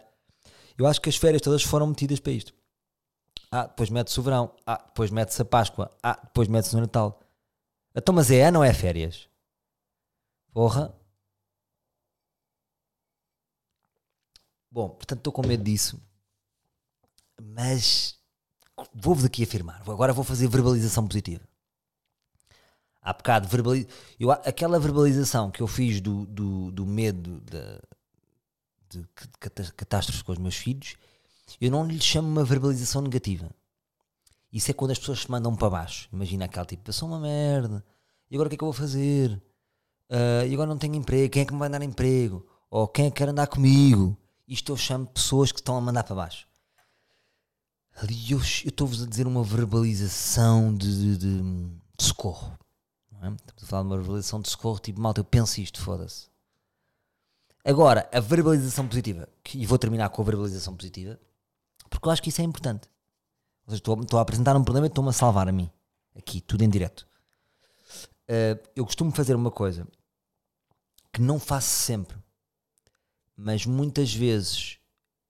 Eu 0.76 0.86
acho 0.86 1.00
que 1.00 1.08
as 1.08 1.16
férias 1.16 1.40
todas 1.40 1.62
foram 1.62 1.86
metidas 1.86 2.20
para 2.20 2.32
isto. 2.32 2.52
Ah, 3.50 3.66
depois 3.66 3.88
mete-se 3.88 4.20
o 4.20 4.22
verão. 4.22 4.54
Ah, 4.66 4.82
depois 4.86 5.10
mete-se 5.10 5.40
a 5.40 5.46
Páscoa. 5.46 5.90
Ah, 6.02 6.20
depois 6.22 6.46
mete-se 6.46 6.76
o 6.76 6.80
Natal. 6.80 7.22
Então, 7.94 8.14
mas 8.14 8.30
é 8.30 8.46
ou 8.50 8.62
é 8.62 8.74
férias? 8.74 9.30
Porra. 10.52 10.94
Bom, 14.70 14.90
portanto 14.90 15.20
estou 15.20 15.32
com 15.32 15.46
medo 15.46 15.64
disso. 15.64 15.98
Mas 17.40 18.18
vou-vos 18.92 19.24
aqui 19.24 19.42
afirmar. 19.42 19.80
Agora 19.88 20.12
vou 20.12 20.22
fazer 20.22 20.48
verbalização 20.48 21.08
positiva. 21.08 21.48
Há 23.02 23.12
bocado, 23.12 23.48
verbali... 23.48 23.88
eu, 24.18 24.30
aquela 24.30 24.78
verbalização 24.78 25.50
que 25.50 25.60
eu 25.60 25.66
fiz 25.66 26.00
do, 26.00 26.24
do, 26.26 26.70
do 26.70 26.86
medo 26.86 27.40
de, 27.40 29.02
de 29.02 30.22
com 30.22 30.32
os 30.32 30.38
meus 30.38 30.54
filhos, 30.54 30.94
eu 31.60 31.70
não 31.70 31.84
lhe 31.84 32.00
chamo 32.00 32.28
uma 32.28 32.44
verbalização 32.44 33.02
negativa. 33.02 33.50
Isso 34.52 34.70
é 34.70 34.74
quando 34.74 34.92
as 34.92 34.98
pessoas 34.98 35.20
se 35.20 35.30
mandam 35.30 35.56
para 35.56 35.68
baixo. 35.68 36.08
Imagina 36.12 36.44
aquele 36.44 36.66
tipo, 36.66 36.84
passou 36.84 37.08
uma 37.08 37.18
merda, 37.18 37.84
e 38.30 38.36
agora 38.36 38.46
o 38.46 38.50
que 38.50 38.54
é 38.54 38.58
que 38.58 38.62
eu 38.64 38.70
vou 38.70 38.72
fazer? 38.72 39.42
Ah, 40.08 40.44
e 40.46 40.52
agora 40.54 40.68
não 40.68 40.78
tenho 40.78 40.94
emprego, 40.94 41.32
quem 41.32 41.42
é 41.42 41.44
que 41.44 41.52
me 41.52 41.58
vai 41.58 41.68
dar 41.68 41.82
emprego? 41.82 42.46
Ou 42.70 42.86
quem 42.86 43.06
é 43.06 43.10
que 43.10 43.16
quer 43.16 43.28
andar 43.30 43.46
comigo? 43.48 44.16
Isto 44.46 44.72
eu 44.72 44.76
chamo 44.76 45.06
pessoas 45.06 45.50
que 45.50 45.58
estão 45.58 45.76
a 45.76 45.80
mandar 45.80 46.04
para 46.04 46.14
baixo. 46.14 46.46
Ali 47.96 48.30
eu 48.30 48.38
eu 48.38 48.68
estou-vos 48.68 49.02
a 49.02 49.06
dizer 49.06 49.26
uma 49.26 49.42
verbalização 49.42 50.74
de- 50.74 51.16
de- 51.16 51.42
de 51.42 52.04
socorro. 52.04 52.58
É? 53.22 53.28
Estamos 53.28 53.62
a 53.62 53.66
falar 53.66 53.82
de 53.82 53.88
uma 53.88 53.96
verbalização 53.98 54.40
de 54.40 54.50
socorro, 54.50 54.78
tipo, 54.80 55.00
malta, 55.00 55.20
eu 55.20 55.24
penso 55.24 55.60
isto, 55.60 55.80
foda-se. 55.80 56.26
Agora, 57.64 58.08
a 58.12 58.18
verbalização 58.18 58.88
positiva, 58.88 59.28
que- 59.44 59.58
e 59.58 59.64
vou 59.66 59.78
terminar 59.78 60.08
com 60.10 60.20
a 60.20 60.24
verbalização 60.24 60.76
positiva, 60.76 61.18
porque 61.88 62.08
eu 62.08 62.10
acho 62.12 62.20
que 62.22 62.30
isso 62.30 62.40
é 62.40 62.44
importante. 62.44 62.88
Ou 63.64 63.70
seja, 63.70 63.78
estou, 63.78 64.00
estou 64.00 64.18
a 64.18 64.22
apresentar 64.22 64.56
um 64.56 64.64
problema 64.64 64.86
e 64.86 64.88
estou-me 64.88 65.10
a 65.10 65.12
salvar 65.12 65.48
a 65.48 65.52
mim. 65.52 65.70
Aqui, 66.16 66.40
tudo 66.40 66.62
em 66.62 66.68
direto. 66.68 67.06
Uh, 68.28 68.58
eu 68.74 68.84
costumo 68.84 69.12
fazer 69.12 69.36
uma 69.36 69.50
coisa 69.50 69.86
que 71.12 71.20
não 71.22 71.38
faço 71.38 71.68
sempre, 71.68 72.16
mas 73.36 73.64
muitas 73.66 74.12
vezes 74.12 74.78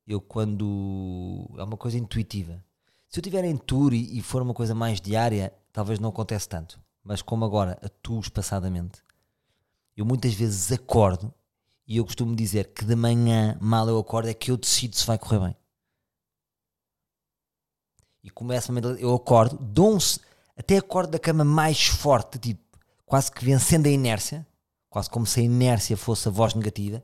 eu 0.07 0.21
quando 0.21 1.51
é 1.59 1.63
uma 1.63 1.77
coisa 1.77 1.99
intuitiva. 1.99 2.65
Se 3.09 3.19
eu 3.19 3.23
tiver 3.23 3.45
em 3.45 3.57
tour 3.57 3.93
e, 3.93 4.19
e 4.19 4.23
for 4.23 4.41
uma 4.41 4.55
coisa 4.55 4.75
mais 4.75 5.01
diária, 5.01 5.53
talvez 5.73 5.99
não 5.99 6.09
acontece 6.09 6.49
tanto. 6.49 6.81
Mas 7.03 7.21
como 7.23 7.45
agora 7.45 7.79
atuo 7.83 8.21
espaçadamente, 8.21 9.03
eu 9.97 10.05
muitas 10.05 10.35
vezes 10.35 10.71
acordo 10.71 11.33
e 11.87 11.97
eu 11.97 12.05
costumo 12.05 12.35
dizer 12.35 12.73
que 12.73 12.85
de 12.85 12.95
manhã, 12.95 13.59
mal 13.61 13.89
eu 13.89 13.99
acordo, 13.99 14.29
é 14.29 14.35
que 14.35 14.51
eu 14.51 14.57
decido 14.57 14.97
se 14.97 15.07
vai 15.07 15.19
correr 15.19 15.41
bem. 15.41 15.57
E 18.23 18.31
começo 18.31 18.71
a 18.73 18.79
eu 19.01 19.15
acordo, 19.15 19.59
dou 19.61 19.97
um, 19.97 20.01
se- 20.01 20.21
até 20.57 20.77
acordo 20.77 21.11
da 21.11 21.19
cama 21.19 21.45
mais 21.45 21.87
forte, 21.87 22.39
tipo, 22.39 22.63
quase 23.05 23.33
que 23.33 23.45
vencendo 23.45 23.87
a 23.87 23.91
inércia, 23.91 24.47
quase 24.89 25.11
como 25.11 25.27
se 25.27 25.41
a 25.41 25.43
inércia 25.43 25.97
fosse 25.97 26.29
a 26.29 26.31
voz 26.31 26.55
negativa, 26.55 27.03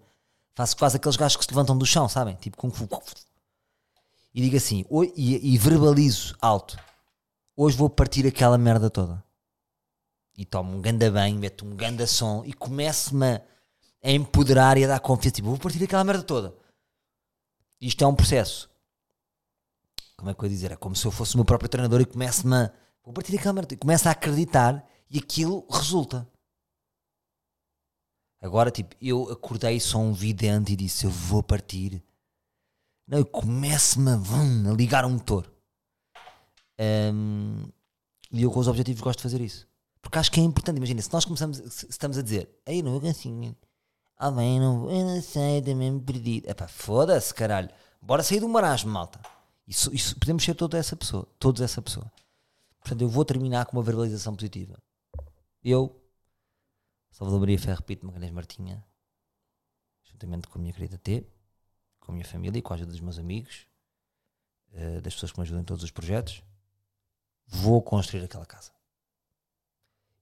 faço 0.54 0.76
quase 0.76 0.96
aqueles 0.96 1.16
gajos 1.16 1.36
que 1.36 1.44
se 1.44 1.50
levantam 1.50 1.76
do 1.76 1.84
chão, 1.84 2.08
sabem? 2.08 2.36
Tipo 2.36 2.70
Fu. 2.70 2.88
E 4.32 4.40
digo 4.42 4.56
assim, 4.56 4.84
e 5.48 5.58
verbalizo 5.58 6.36
alto, 6.40 6.78
hoje 7.56 7.76
vou 7.76 7.90
partir 7.90 8.24
aquela 8.26 8.56
merda 8.56 8.88
toda. 8.88 9.22
E 10.38 10.44
tomo 10.44 10.72
um 10.72 10.80
ganda 10.80 11.10
banho, 11.10 11.36
meto 11.36 11.66
um 11.66 11.74
ganda 11.74 12.06
som 12.06 12.44
e 12.44 12.52
começo-me 12.52 13.42
a, 14.04 14.12
empoderar 14.12 14.78
e 14.78 14.84
a 14.84 14.86
dar 14.86 15.00
confiança, 15.00 15.34
tipo, 15.34 15.48
vou 15.48 15.58
partir 15.58 15.82
aquela 15.82 16.04
merda 16.04 16.22
toda. 16.22 16.56
Isto 17.80 18.04
é 18.04 18.06
um 18.06 18.14
processo. 18.14 18.70
Como 20.16 20.30
é 20.30 20.34
que 20.34 20.40
eu 20.40 20.44
ia 20.44 20.50
dizer? 20.50 20.70
É 20.70 20.76
como 20.76 20.94
se 20.94 21.04
eu 21.04 21.10
fosse 21.10 21.34
o 21.34 21.38
meu 21.38 21.44
próprio 21.44 21.68
treinador 21.68 22.00
e 22.00 22.06
começo-me 22.06 22.54
a. 22.54 22.72
Vou 23.04 23.12
partir 23.12 23.36
aquela 23.36 23.52
merda. 23.52 23.74
E 23.74 23.76
começo 23.76 24.08
a 24.08 24.12
acreditar 24.12 24.88
e 25.10 25.18
aquilo 25.18 25.66
resulta. 25.68 26.28
Agora, 28.40 28.70
tipo, 28.70 28.94
eu 29.00 29.30
acordei 29.32 29.80
só 29.80 29.98
um 29.98 30.12
vidente 30.12 30.72
e 30.72 30.76
disse: 30.76 31.04
Eu 31.04 31.10
vou 31.10 31.42
partir. 31.42 32.00
Não, 33.08 33.18
eu 33.18 33.26
começo-me 33.26 34.10
a, 34.10 34.70
a 34.70 34.74
ligar 34.74 35.04
um 35.04 35.10
motor. 35.10 35.52
Hum, 36.78 37.68
e 38.30 38.42
eu, 38.42 38.52
com 38.52 38.60
os 38.60 38.68
objetivos, 38.68 39.00
gosto 39.00 39.18
de 39.18 39.22
fazer 39.24 39.40
isso. 39.40 39.67
Porque 40.00 40.18
acho 40.18 40.30
que 40.30 40.40
é 40.40 40.42
importante. 40.42 40.76
Imagina, 40.76 41.02
se 41.02 41.12
nós 41.12 41.24
começamos, 41.24 41.58
se 41.58 41.86
estamos 41.88 42.18
a 42.18 42.22
dizer: 42.22 42.48
Ei, 42.66 42.82
não, 42.82 42.96
eu 42.96 43.10
assim. 43.10 43.54
Ah, 44.16 44.30
bem, 44.30 44.58
não, 44.58 44.80
vou, 44.80 44.90
eu 44.90 45.04
não 45.04 45.22
sei, 45.22 45.62
também 45.62 45.92
me 45.92 46.00
perdi. 46.00 46.42
Epá, 46.46 46.66
foda-se, 46.66 47.32
caralho. 47.32 47.70
Bora 48.02 48.22
sair 48.22 48.40
do 48.40 48.48
marasmo, 48.48 48.90
malta. 48.90 49.20
Isso, 49.66 49.94
isso, 49.94 50.18
podemos 50.18 50.42
ser 50.42 50.54
toda 50.54 50.78
essa 50.78 50.96
pessoa. 50.96 51.26
Todos 51.38 51.62
essa 51.62 51.80
pessoa. 51.80 52.10
Portanto, 52.80 53.02
eu 53.02 53.08
vou 53.08 53.24
terminar 53.24 53.66
com 53.66 53.76
uma 53.76 53.82
verbalização 53.82 54.34
positiva. 54.34 54.76
Eu, 55.62 56.02
Salvador 57.10 57.40
Maria 57.40 57.58
Ferro 57.58 57.82
Pinto 57.82 58.06
Magalhães 58.06 58.32
Martinha, 58.32 58.84
juntamente 60.04 60.48
com 60.48 60.58
a 60.58 60.62
minha 60.62 60.72
querida 60.72 60.96
T, 60.98 61.26
com 62.00 62.12
a 62.12 62.14
minha 62.14 62.24
família 62.24 62.58
e 62.58 62.62
com 62.62 62.72
a 62.72 62.76
ajuda 62.76 62.90
dos 62.90 63.00
meus 63.00 63.18
amigos, 63.18 63.66
eh, 64.72 65.00
das 65.00 65.14
pessoas 65.14 65.32
que 65.32 65.38
me 65.38 65.42
ajudam 65.42 65.60
em 65.60 65.64
todos 65.64 65.84
os 65.84 65.90
projetos, 65.90 66.42
vou 67.46 67.82
construir 67.82 68.24
aquela 68.24 68.46
casa. 68.46 68.72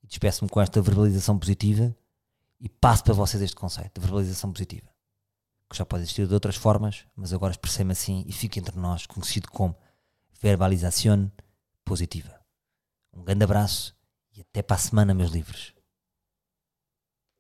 E 0.07 0.09
despeço-me 0.09 0.49
com 0.49 0.61
esta 0.61 0.81
verbalização 0.81 1.37
positiva 1.37 1.95
e 2.61 2.69
passo 2.69 3.03
para 3.03 3.13
vocês 3.13 3.43
este 3.43 3.57
conceito 3.57 4.01
de 4.01 4.01
verbalização 4.01 4.53
positiva. 4.53 4.89
Que 5.69 5.77
já 5.77 5.85
pode 5.85 6.05
existir 6.05 6.29
de 6.29 6.33
outras 6.33 6.55
formas, 6.55 7.05
mas 7.17 7.33
agora 7.33 7.51
expressei-me 7.51 7.91
assim 7.91 8.25
e 8.25 8.33
fica 8.33 8.61
entre 8.61 8.79
nós, 8.79 9.05
conhecido 9.05 9.51
como 9.51 9.77
verbalização 10.41 11.31
positiva. 11.85 12.41
Um 13.13 13.25
grande 13.25 13.45
abraço 13.45 13.97
E 14.33 14.41
até 14.43 14.63
para 14.63 14.77
a 14.77 14.79
semana, 14.79 15.13
meus 15.13 15.33
livros. 15.33 15.76